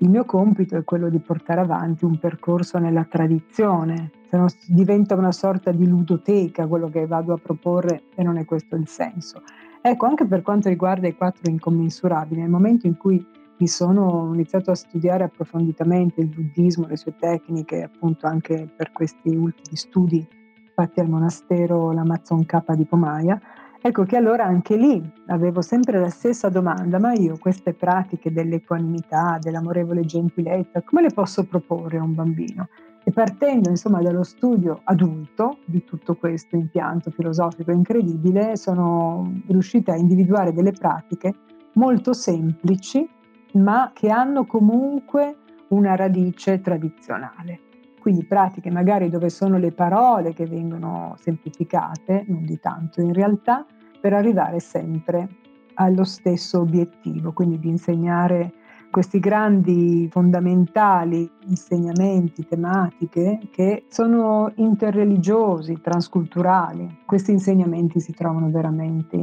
il 0.00 0.08
mio 0.08 0.24
compito 0.24 0.76
è 0.76 0.84
quello 0.84 1.08
di 1.08 1.18
portare 1.18 1.60
avanti 1.60 2.04
un 2.04 2.18
percorso 2.18 2.78
nella 2.78 3.04
tradizione, 3.04 4.12
se 4.30 4.36
no 4.36 4.46
diventa 4.68 5.16
una 5.16 5.32
sorta 5.32 5.72
di 5.72 5.88
ludoteca 5.88 6.68
quello 6.68 6.88
che 6.88 7.06
vado 7.06 7.32
a 7.32 7.38
proporre 7.38 8.02
e 8.14 8.22
non 8.22 8.36
è 8.38 8.44
questo 8.44 8.76
il 8.76 8.86
senso. 8.86 9.42
Ecco, 9.80 10.06
anche 10.06 10.26
per 10.26 10.42
quanto 10.42 10.68
riguarda 10.68 11.08
i 11.08 11.16
quattro 11.16 11.50
incommensurabili, 11.50 12.40
nel 12.40 12.50
momento 12.50 12.86
in 12.86 12.96
cui 12.96 13.24
mi 13.60 13.66
sono 13.66 14.30
iniziato 14.32 14.70
a 14.70 14.76
studiare 14.76 15.24
approfonditamente 15.24 16.20
il 16.20 16.28
buddismo, 16.28 16.86
le 16.86 16.96
sue 16.96 17.16
tecniche, 17.16 17.82
appunto 17.82 18.26
anche 18.26 18.68
per 18.76 18.92
questi 18.92 19.34
ultimi 19.34 19.76
studi 19.76 20.26
fatti 20.74 21.00
al 21.00 21.08
monastero 21.08 21.90
l'Amazon 21.90 22.46
K 22.46 22.72
di 22.74 22.84
Pomaya, 22.84 23.40
Ecco 23.80 24.02
che 24.02 24.16
allora 24.16 24.44
anche 24.44 24.76
lì 24.76 25.00
avevo 25.26 25.60
sempre 25.62 26.00
la 26.00 26.08
stessa 26.08 26.48
domanda, 26.48 26.98
ma 26.98 27.12
io 27.12 27.36
queste 27.38 27.74
pratiche 27.74 28.32
dell'equanimità, 28.32 29.38
dell'amorevole 29.40 30.04
gentilezza, 30.04 30.82
come 30.82 31.02
le 31.02 31.10
posso 31.10 31.44
proporre 31.44 31.98
a 31.98 32.02
un 32.02 32.14
bambino? 32.14 32.68
E 33.04 33.12
partendo 33.12 33.70
insomma 33.70 34.02
dallo 34.02 34.24
studio 34.24 34.80
adulto 34.82 35.58
di 35.64 35.84
tutto 35.84 36.16
questo 36.16 36.56
impianto 36.56 37.10
filosofico 37.12 37.70
incredibile, 37.70 38.56
sono 38.56 39.40
riuscita 39.46 39.92
a 39.92 39.96
individuare 39.96 40.52
delle 40.52 40.72
pratiche 40.72 41.32
molto 41.74 42.12
semplici, 42.12 43.08
ma 43.52 43.92
che 43.94 44.10
hanno 44.10 44.44
comunque 44.44 45.36
una 45.68 45.94
radice 45.94 46.60
tradizionale. 46.60 47.60
Quindi 48.08 48.24
pratiche 48.24 48.70
magari 48.70 49.10
dove 49.10 49.28
sono 49.28 49.58
le 49.58 49.70
parole 49.70 50.32
che 50.32 50.46
vengono 50.46 51.14
semplificate, 51.20 52.24
non 52.26 52.46
di 52.46 52.58
tanto 52.58 53.02
in 53.02 53.12
realtà, 53.12 53.66
per 54.00 54.14
arrivare 54.14 54.60
sempre 54.60 55.28
allo 55.74 56.04
stesso 56.04 56.60
obiettivo, 56.60 57.34
quindi 57.34 57.58
di 57.58 57.68
insegnare 57.68 58.54
questi 58.90 59.18
grandi 59.18 60.08
fondamentali 60.10 61.30
insegnamenti, 61.48 62.46
tematiche 62.46 63.40
che 63.50 63.84
sono 63.90 64.52
interreligiosi, 64.54 65.78
transculturali. 65.82 67.00
Questi 67.04 67.32
insegnamenti 67.32 68.00
si 68.00 68.14
trovano 68.14 68.50
veramente 68.50 69.18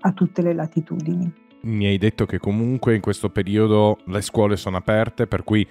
a 0.00 0.12
tutte 0.12 0.42
le 0.42 0.52
latitudini. 0.52 1.32
Mi 1.62 1.86
hai 1.86 1.96
detto 1.96 2.26
che 2.26 2.38
comunque 2.38 2.94
in 2.94 3.00
questo 3.00 3.30
periodo 3.30 3.96
le 4.04 4.20
scuole 4.20 4.56
sono 4.56 4.76
aperte, 4.76 5.26
per 5.26 5.42
cui 5.42 5.66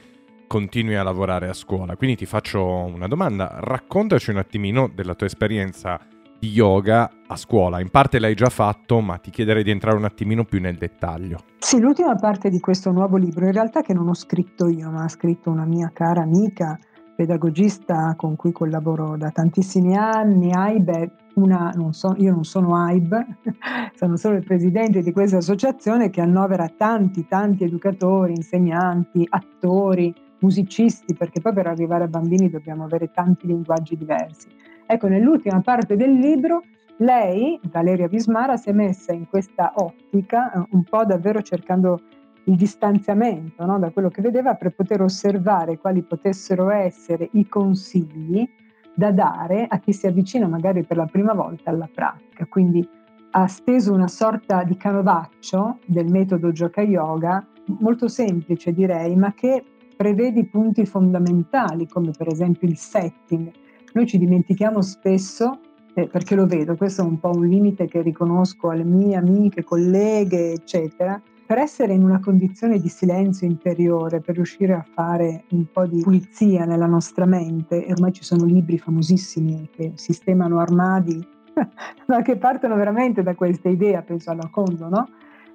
continui 0.49 0.95
a 0.95 1.03
lavorare 1.03 1.47
a 1.47 1.53
scuola. 1.53 1.95
Quindi 1.95 2.15
ti 2.15 2.25
faccio 2.25 2.65
una 2.65 3.07
domanda, 3.07 3.59
raccontaci 3.61 4.31
un 4.31 4.37
attimino 4.37 4.89
della 4.91 5.13
tua 5.13 5.27
esperienza 5.27 5.99
di 6.39 6.49
yoga 6.49 7.07
a 7.27 7.35
scuola. 7.35 7.79
In 7.79 7.89
parte 7.89 8.17
l'hai 8.17 8.33
già 8.33 8.49
fatto, 8.49 8.99
ma 8.99 9.17
ti 9.17 9.29
chiederei 9.29 9.63
di 9.63 9.69
entrare 9.69 9.95
un 9.95 10.05
attimino 10.05 10.45
più 10.45 10.59
nel 10.59 10.75
dettaglio. 10.75 11.43
Sì, 11.59 11.79
l'ultima 11.79 12.15
parte 12.15 12.49
di 12.49 12.59
questo 12.59 12.91
nuovo 12.91 13.17
libro, 13.17 13.45
in 13.45 13.51
realtà 13.51 13.81
che 13.81 13.93
non 13.93 14.07
ho 14.07 14.15
scritto 14.15 14.67
io, 14.67 14.89
ma 14.89 15.03
ha 15.03 15.07
scritto 15.07 15.51
una 15.51 15.65
mia 15.65 15.91
cara 15.93 16.23
amica, 16.23 16.79
pedagogista 17.15 18.15
con 18.17 18.35
cui 18.35 18.51
collaboro 18.51 19.17
da 19.17 19.29
tantissimi 19.29 19.95
anni, 19.95 20.51
AIB, 20.51 21.11
una, 21.35 21.71
non 21.75 21.93
so, 21.93 22.15
io 22.17 22.31
non 22.31 22.43
sono 22.43 22.75
AIB, 22.75 23.25
sono 23.93 24.15
solo 24.15 24.37
il 24.37 24.43
presidente 24.43 25.03
di 25.03 25.11
questa 25.11 25.37
associazione 25.37 26.09
che 26.09 26.21
annovera 26.21 26.67
tanti, 26.75 27.27
tanti 27.27 27.65
educatori, 27.65 28.33
insegnanti, 28.33 29.27
attori, 29.29 30.27
musicisti, 30.39 31.13
perché 31.13 31.41
poi 31.41 31.53
per 31.53 31.67
arrivare 31.67 32.05
a 32.05 32.07
bambini 32.07 32.49
dobbiamo 32.49 32.83
avere 32.83 33.11
tanti 33.11 33.47
linguaggi 33.47 33.95
diversi. 33.95 34.47
Ecco, 34.85 35.07
nell'ultima 35.07 35.61
parte 35.61 35.95
del 35.95 36.13
libro 36.13 36.63
lei, 36.97 37.59
Valeria 37.71 38.07
Vismara, 38.07 38.57
si 38.57 38.69
è 38.69 38.73
messa 38.73 39.13
in 39.13 39.27
questa 39.29 39.71
ottica, 39.75 40.51
eh, 40.51 40.67
un 40.71 40.83
po' 40.83 41.05
davvero 41.05 41.41
cercando 41.41 42.01
il 42.45 42.55
distanziamento 42.55 43.65
no, 43.65 43.79
da 43.79 43.91
quello 43.91 44.09
che 44.09 44.21
vedeva 44.21 44.55
per 44.55 44.71
poter 44.71 45.01
osservare 45.01 45.77
quali 45.77 46.01
potessero 46.01 46.69
essere 46.69 47.29
i 47.33 47.47
consigli 47.47 48.49
da 48.93 49.11
dare 49.11 49.65
a 49.69 49.79
chi 49.79 49.93
si 49.93 50.07
avvicina 50.07 50.47
magari 50.47 50.83
per 50.83 50.97
la 50.97 51.05
prima 51.05 51.33
volta 51.33 51.69
alla 51.69 51.89
pratica. 51.93 52.45
Quindi 52.47 52.85
ha 53.31 53.47
steso 53.47 53.93
una 53.93 54.07
sorta 54.07 54.63
di 54.63 54.75
canovaccio 54.75 55.77
del 55.85 56.07
metodo 56.07 56.51
Gioca 56.51 56.81
Yoga, 56.81 57.45
molto 57.79 58.07
semplice 58.07 58.73
direi, 58.73 59.15
ma 59.15 59.33
che 59.33 59.63
prevede 59.99 60.39
i 60.39 60.45
punti 60.45 60.85
fondamentali, 60.85 61.85
come 61.85 62.11
per 62.17 62.29
esempio 62.29 62.69
il 62.69 62.77
setting. 62.77 63.51
Noi 63.91 64.07
ci 64.07 64.17
dimentichiamo 64.17 64.81
spesso, 64.81 65.59
eh, 65.93 66.07
perché 66.07 66.35
lo 66.35 66.45
vedo, 66.45 66.77
questo 66.77 67.01
è 67.01 67.05
un 67.05 67.19
po' 67.19 67.31
un 67.31 67.45
limite 67.45 67.85
che 67.85 68.01
riconosco 68.01 68.69
alle 68.69 68.85
mie 68.85 69.17
amiche, 69.17 69.65
colleghe, 69.65 70.53
eccetera, 70.53 71.21
per 71.45 71.57
essere 71.57 71.91
in 71.91 72.05
una 72.05 72.21
condizione 72.21 72.79
di 72.79 72.87
silenzio 72.87 73.45
interiore, 73.45 74.21
per 74.21 74.35
riuscire 74.35 74.71
a 74.71 74.85
fare 74.89 75.43
un 75.49 75.65
po' 75.69 75.85
di 75.85 75.99
pulizia 75.99 76.63
nella 76.63 76.87
nostra 76.87 77.25
mente, 77.25 77.85
e 77.85 77.91
ormai 77.91 78.13
ci 78.13 78.23
sono 78.23 78.45
libri 78.45 78.77
famosissimi 78.77 79.67
che 79.69 79.91
sistemano 79.95 80.59
armadi, 80.59 81.21
ma 82.07 82.21
che 82.21 82.37
partono 82.37 82.77
veramente 82.77 83.21
da 83.21 83.35
questa 83.35 83.67
idea, 83.67 84.01
penso 84.01 84.31
alla 84.31 84.47
Condo, 84.49 84.87
no? 84.87 85.09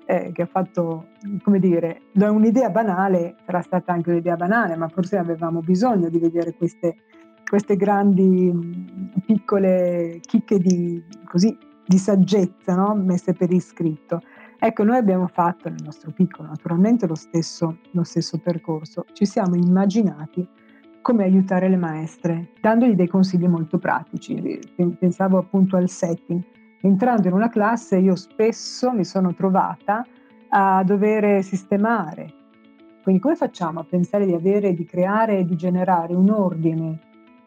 Eh, 0.07 0.33
che 0.33 0.43
ha 0.43 0.47
fatto, 0.47 1.09
come 1.43 1.59
dire, 1.59 2.03
da 2.13 2.31
un'idea 2.31 2.71
banale, 2.71 3.37
sarà 3.45 3.63
stata 3.63 3.93
anche 3.93 4.11
un'idea 4.11 4.37
banale, 4.37 4.77
ma 4.77 4.89
forse 4.89 5.17
avevamo 5.17 5.61
bisogno 5.61 6.09
di 6.09 6.19
vedere 6.19 6.55
queste, 6.55 6.97
queste 7.49 7.77
grandi 7.77 8.53
piccole 9.25 10.19
chicche 10.21 10.59
di, 10.59 11.03
così, 11.25 11.57
di 11.87 11.99
saggezza 11.99 12.75
no? 12.75 12.95
messe 12.95 13.33
per 13.33 13.51
iscritto. 13.53 14.21
Ecco, 14.59 14.85
noi 14.85 14.97
abbiamo 14.97 15.27
fatto 15.27 15.69
nel 15.69 15.83
nostro 15.85 16.11
piccolo 16.11 16.49
naturalmente 16.49 17.07
lo 17.07 17.15
stesso, 17.15 17.79
lo 17.91 18.03
stesso 18.03 18.39
percorso, 18.39 19.05
ci 19.13 19.27
siamo 19.27 19.57
immaginati 19.57 20.47
come 21.03 21.25
aiutare 21.25 21.69
le 21.69 21.77
maestre, 21.77 22.53
dandogli 22.63 22.95
dei 22.95 23.09
consigli 23.09 23.47
molto 23.47 23.77
pratici. 23.79 24.59
Pensavo 24.99 25.37
appunto 25.37 25.77
al 25.77 25.91
setting 25.91 26.43
entrando 26.87 27.29
in 27.29 27.35
una 27.35 27.49
classe 27.49 27.97
io 27.97 28.15
spesso 28.15 28.93
mi 28.93 29.05
sono 29.05 29.35
trovata 29.35 30.07
a 30.51 30.83
dover 30.85 31.43
sistemare. 31.43 32.33
Quindi 33.03 33.21
come 33.21 33.37
facciamo 33.37 33.81
a 33.81 33.85
pensare 33.85 34.27
di 34.27 34.35
avere, 34.35 34.75
di 34.75 34.85
creare 34.85 35.39
e 35.39 35.45
di 35.45 35.57
generare 35.57 36.15
un 36.15 36.31
ordine, 36.31 36.99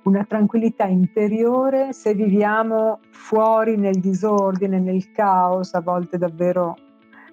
una 0.04 0.23
tranquillità 0.23 0.86
interiore 0.86 1.93
se 1.93 2.13
viviamo 2.13 3.00
fuori 3.12 3.78
nel 3.78 4.00
disordine, 4.00 4.80
nel 4.80 5.12
caos, 5.12 5.73
a 5.73 5.82
volte 5.82 6.17
davvero 6.17 6.76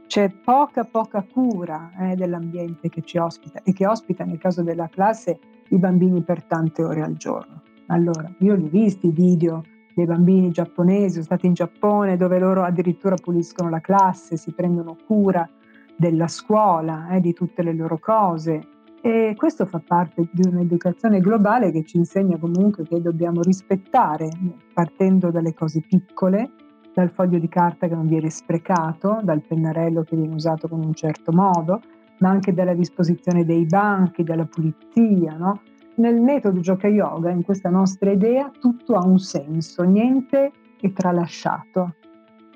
c'è 0.06 0.28
poca 0.28 0.84
poca 0.84 1.22
cura 1.22 1.90
eh, 1.98 2.14
dell'ambiente 2.14 2.90
che 2.90 3.02
ci 3.02 3.16
ospita 3.16 3.62
e 3.62 3.72
che 3.72 3.86
ospita 3.86 4.24
nel 4.24 4.38
caso 4.38 4.62
della 4.62 4.88
classe 4.88 5.38
i 5.68 5.78
bambini 5.78 6.22
per 6.22 6.42
tante 6.44 6.82
ore 6.84 7.00
al 7.00 7.14
giorno. 7.14 7.62
Allora, 7.86 8.30
io 8.38 8.54
li 8.54 8.64
ho 8.64 8.68
visti 8.68 9.06
i 9.06 9.12
video 9.12 9.62
dei 9.94 10.06
bambini 10.06 10.50
giapponesi, 10.50 11.12
sono 11.12 11.24
stati 11.24 11.46
in 11.46 11.54
Giappone 11.54 12.16
dove 12.16 12.38
loro 12.38 12.62
addirittura 12.62 13.14
puliscono 13.14 13.70
la 13.70 13.80
classe, 13.80 14.36
si 14.36 14.52
prendono 14.52 14.96
cura 15.06 15.48
della 15.96 16.26
scuola, 16.26 17.08
eh, 17.10 17.20
di 17.20 17.32
tutte 17.32 17.62
le 17.62 17.72
loro 17.72 17.98
cose. 17.98 18.60
E 19.00 19.34
questo 19.36 19.66
fa 19.66 19.80
parte 19.86 20.28
di 20.32 20.48
un'educazione 20.48 21.20
globale 21.20 21.70
che 21.70 21.84
ci 21.84 21.98
insegna 21.98 22.38
comunque 22.38 22.84
che 22.84 23.00
dobbiamo 23.00 23.42
rispettare, 23.42 24.28
partendo 24.72 25.30
dalle 25.30 25.52
cose 25.52 25.82
piccole, 25.86 26.50
dal 26.94 27.10
foglio 27.10 27.38
di 27.38 27.48
carta 27.48 27.86
che 27.86 27.94
non 27.94 28.06
viene 28.06 28.30
sprecato, 28.30 29.20
dal 29.22 29.42
pennarello 29.42 30.02
che 30.04 30.16
viene 30.16 30.34
usato 30.34 30.68
con 30.68 30.82
un 30.82 30.94
certo 30.94 31.32
modo, 31.32 31.80
ma 32.20 32.30
anche 32.30 32.54
dalla 32.54 32.72
disposizione 32.72 33.44
dei 33.44 33.66
banchi, 33.66 34.22
dalla 34.22 34.46
pulizia, 34.46 35.36
no? 35.36 35.60
Nel 35.96 36.20
metodo 36.20 36.58
Gioca 36.58 36.88
Yoga, 36.88 37.30
in 37.30 37.44
questa 37.44 37.70
nostra 37.70 38.10
idea, 38.10 38.50
tutto 38.58 38.94
ha 38.94 39.06
un 39.06 39.18
senso, 39.18 39.84
niente 39.84 40.50
è 40.80 40.92
tralasciato. 40.92 41.94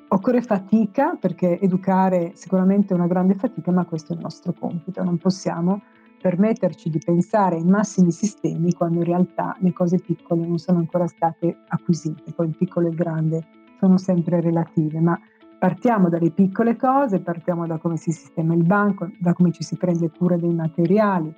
Occorre 0.09 0.43
fatica 0.43 1.17
perché 1.19 1.61
educare 1.61 2.33
sicuramente 2.35 2.93
è 2.93 2.97
una 2.97 3.07
grande 3.07 3.35
fatica, 3.35 3.71
ma 3.71 3.85
questo 3.85 4.13
è 4.13 4.17
il 4.17 4.23
nostro 4.23 4.53
compito. 4.59 5.05
Non 5.05 5.19
possiamo 5.19 5.83
permetterci 6.21 6.91
di 6.91 6.99
pensare 6.99 7.57
in 7.57 7.69
massimi 7.69 8.11
sistemi 8.11 8.73
quando 8.73 8.99
in 8.99 9.05
realtà 9.05 9.55
le 9.61 9.73
cose 9.73 9.99
piccole 9.99 10.45
non 10.45 10.59
sono 10.59 10.79
ancora 10.79 11.07
state 11.07 11.59
acquisite. 11.69 12.33
Poi 12.33 12.49
il 12.49 12.57
piccolo 12.57 12.87
e 12.87 12.91
il 12.91 12.97
grande 12.97 13.45
sono 13.79 13.99
sempre 13.99 14.41
relative, 14.41 14.99
ma 14.99 15.17
partiamo 15.61 16.09
dalle 16.09 16.33
piccole 16.33 16.75
cose, 16.75 17.21
partiamo 17.21 17.69
da 17.69 17.79
come 17.79 17.99
si 17.99 18.11
sistema 18.11 18.53
il 18.55 18.65
banco, 18.65 19.09
da 19.21 19.33
come 19.33 19.53
ci 19.53 19.63
si 19.63 19.77
prende 19.77 20.11
cura 20.11 20.37
dei 20.37 20.53
materiali, 20.53 21.33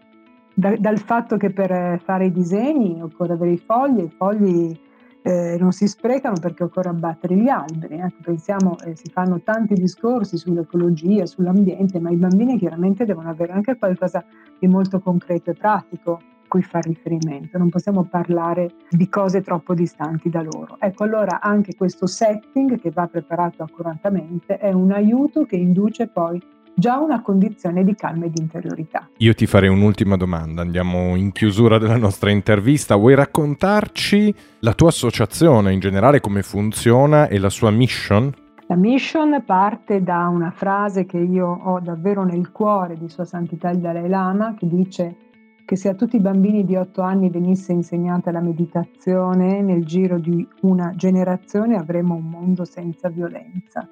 da, 0.60 0.76
dal 0.76 0.98
fatto 0.98 1.38
che 1.38 1.50
per 1.50 1.72
eh, 1.72 2.00
fare 2.04 2.26
i 2.26 2.32
disegni 2.32 3.00
occorre 3.00 3.32
avere 3.32 3.52
i 3.52 3.58
fogli, 3.58 4.02
i 4.02 4.12
fogli 4.14 4.78
eh, 5.22 5.56
non 5.58 5.72
si 5.72 5.88
sprecano 5.88 6.36
perché 6.38 6.64
occorre 6.64 6.90
abbattere 6.90 7.34
gli 7.34 7.48
alberi. 7.48 7.96
Eh. 7.96 8.12
Pensiamo, 8.22 8.76
eh, 8.84 8.94
si 8.94 9.10
fanno 9.10 9.40
tanti 9.42 9.74
discorsi 9.74 10.36
sull'ecologia, 10.36 11.24
sull'ambiente, 11.24 11.98
ma 11.98 12.10
i 12.10 12.16
bambini 12.16 12.58
chiaramente 12.58 13.06
devono 13.06 13.30
avere 13.30 13.52
anche 13.52 13.76
qualcosa 13.76 14.22
di 14.58 14.68
molto 14.68 15.00
concreto 15.00 15.50
e 15.50 15.54
pratico 15.54 16.20
cui 16.46 16.62
fare 16.62 16.88
riferimento. 16.88 17.56
Non 17.56 17.70
possiamo 17.70 18.04
parlare 18.04 18.72
di 18.90 19.08
cose 19.08 19.40
troppo 19.40 19.72
distanti 19.72 20.28
da 20.28 20.42
loro. 20.42 20.76
Ecco, 20.78 21.04
allora 21.04 21.40
anche 21.40 21.74
questo 21.74 22.06
setting 22.06 22.78
che 22.80 22.90
va 22.90 23.06
preparato 23.06 23.62
accuratamente 23.62 24.58
è 24.58 24.72
un 24.72 24.90
aiuto 24.90 25.44
che 25.44 25.56
induce 25.56 26.08
poi 26.08 26.42
già 26.74 26.98
una 26.98 27.22
condizione 27.22 27.84
di 27.84 27.94
calma 27.94 28.26
e 28.26 28.30
di 28.30 28.40
interiorità. 28.40 29.08
Io 29.18 29.34
ti 29.34 29.46
farei 29.46 29.68
un'ultima 29.68 30.16
domanda, 30.16 30.62
andiamo 30.62 31.14
in 31.16 31.32
chiusura 31.32 31.78
della 31.78 31.96
nostra 31.96 32.30
intervista. 32.30 32.96
Vuoi 32.96 33.14
raccontarci 33.14 34.34
la 34.60 34.74
tua 34.74 34.88
associazione 34.88 35.72
in 35.72 35.80
generale, 35.80 36.20
come 36.20 36.42
funziona 36.42 37.28
e 37.28 37.38
la 37.38 37.50
sua 37.50 37.70
mission? 37.70 38.32
La 38.66 38.76
mission 38.76 39.42
parte 39.44 40.00
da 40.02 40.28
una 40.28 40.52
frase 40.52 41.04
che 41.04 41.18
io 41.18 41.48
ho 41.48 41.80
davvero 41.80 42.24
nel 42.24 42.52
cuore 42.52 42.96
di 42.96 43.08
Sua 43.08 43.24
Santità 43.24 43.68
il 43.70 43.78
Dalai 43.78 44.08
Lama, 44.08 44.54
che 44.54 44.68
dice 44.68 45.16
che 45.64 45.74
se 45.74 45.88
a 45.88 45.94
tutti 45.94 46.16
i 46.16 46.20
bambini 46.20 46.64
di 46.64 46.76
8 46.76 47.02
anni 47.02 47.30
venisse 47.30 47.72
insegnata 47.72 48.30
la 48.30 48.40
meditazione 48.40 49.60
nel 49.60 49.84
giro 49.84 50.18
di 50.18 50.46
una 50.62 50.92
generazione 50.94 51.76
avremo 51.76 52.14
un 52.14 52.28
mondo 52.28 52.64
senza 52.64 53.08
violenza. 53.08 53.88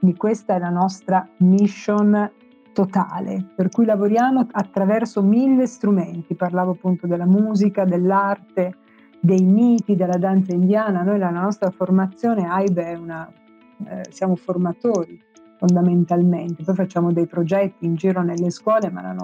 Quindi 0.00 0.16
questa 0.16 0.54
è 0.54 0.58
la 0.58 0.70
nostra 0.70 1.28
mission 1.40 2.30
totale, 2.72 3.44
per 3.54 3.68
cui 3.68 3.84
lavoriamo 3.84 4.46
attraverso 4.50 5.22
mille 5.22 5.66
strumenti, 5.66 6.34
parlavo 6.34 6.70
appunto 6.70 7.06
della 7.06 7.26
musica, 7.26 7.84
dell'arte, 7.84 8.76
dei 9.20 9.42
miti, 9.44 9.96
della 9.96 10.16
danza 10.16 10.54
indiana, 10.54 11.02
noi 11.02 11.18
la 11.18 11.28
nostra 11.28 11.70
formazione 11.70 12.48
AIBE 12.48 12.82
è 12.82 12.94
una, 12.94 13.30
eh, 13.86 14.04
siamo 14.08 14.36
formatori 14.36 15.22
fondamentalmente, 15.58 16.64
poi 16.64 16.74
facciamo 16.74 17.12
dei 17.12 17.26
progetti 17.26 17.84
in 17.84 17.96
giro 17.96 18.22
nelle 18.22 18.48
scuole, 18.48 18.90
ma 18.90 19.02
il 19.10 19.16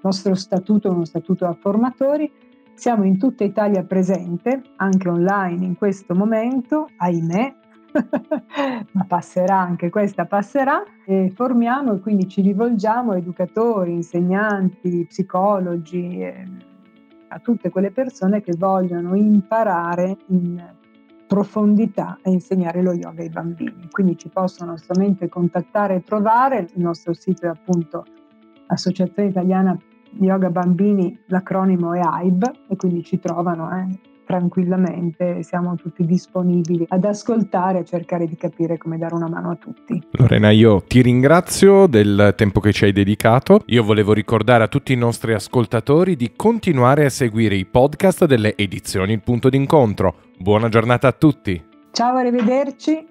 nostro 0.00 0.34
statuto 0.34 0.88
è 0.88 0.90
uno 0.90 1.04
statuto 1.04 1.44
a 1.44 1.52
formatori, 1.52 2.32
siamo 2.72 3.04
in 3.04 3.18
tutta 3.18 3.44
Italia 3.44 3.84
presente, 3.84 4.62
anche 4.76 5.08
online 5.10 5.66
in 5.66 5.76
questo 5.76 6.14
momento, 6.14 6.88
ahimè, 6.96 7.54
ma 8.92 9.04
passerà 9.04 9.58
anche 9.58 9.90
questa 9.90 10.26
passerà. 10.26 10.82
E 11.04 11.32
formiamo 11.34 11.94
e 11.94 12.00
quindi 12.00 12.28
ci 12.28 12.40
rivolgiamo 12.40 13.12
a 13.12 13.16
educatori, 13.16 13.92
insegnanti, 13.92 15.06
psicologi, 15.08 16.20
eh, 16.20 16.44
a 17.28 17.38
tutte 17.40 17.70
quelle 17.70 17.90
persone 17.90 18.40
che 18.40 18.54
vogliono 18.56 19.14
imparare 19.14 20.16
in 20.28 20.76
profondità 21.26 22.18
a 22.22 22.30
insegnare 22.30 22.82
lo 22.82 22.92
yoga 22.92 23.22
ai 23.22 23.28
bambini. 23.28 23.88
Quindi 23.90 24.16
ci 24.16 24.28
possono 24.28 24.76
solamente 24.78 25.28
contattare 25.28 25.96
e 25.96 26.02
trovare, 26.02 26.68
il 26.74 26.82
nostro 26.82 27.12
sito 27.12 27.44
è 27.44 27.48
appunto 27.48 28.04
Associazione 28.68 29.28
Italiana 29.28 29.78
Yoga 30.20 30.50
Bambini, 30.50 31.18
l'acronimo 31.26 31.92
è 31.92 32.00
AIB 32.00 32.50
e 32.68 32.76
quindi 32.76 33.04
ci 33.04 33.18
trovano 33.18 33.70
eh, 33.76 33.98
tranquillamente, 34.28 35.42
siamo 35.42 35.74
tutti 35.74 36.04
disponibili 36.04 36.84
ad 36.90 37.02
ascoltare 37.06 37.78
e 37.78 37.84
cercare 37.86 38.26
di 38.26 38.36
capire 38.36 38.76
come 38.76 38.98
dare 38.98 39.14
una 39.14 39.26
mano 39.26 39.52
a 39.52 39.56
tutti. 39.56 40.02
Lorena, 40.10 40.50
io 40.50 40.82
ti 40.86 41.00
ringrazio 41.00 41.86
del 41.86 42.34
tempo 42.36 42.60
che 42.60 42.74
ci 42.74 42.84
hai 42.84 42.92
dedicato. 42.92 43.62
Io 43.68 43.82
volevo 43.82 44.12
ricordare 44.12 44.64
a 44.64 44.68
tutti 44.68 44.92
i 44.92 44.96
nostri 44.96 45.32
ascoltatori 45.32 46.14
di 46.14 46.32
continuare 46.36 47.06
a 47.06 47.08
seguire 47.08 47.54
i 47.54 47.64
podcast 47.64 48.26
delle 48.26 48.54
edizioni 48.54 49.14
Il 49.14 49.22
punto 49.22 49.48
d'incontro. 49.48 50.16
Buona 50.36 50.68
giornata 50.68 51.08
a 51.08 51.12
tutti. 51.12 51.64
Ciao, 51.90 52.16
arrivederci. 52.16 53.06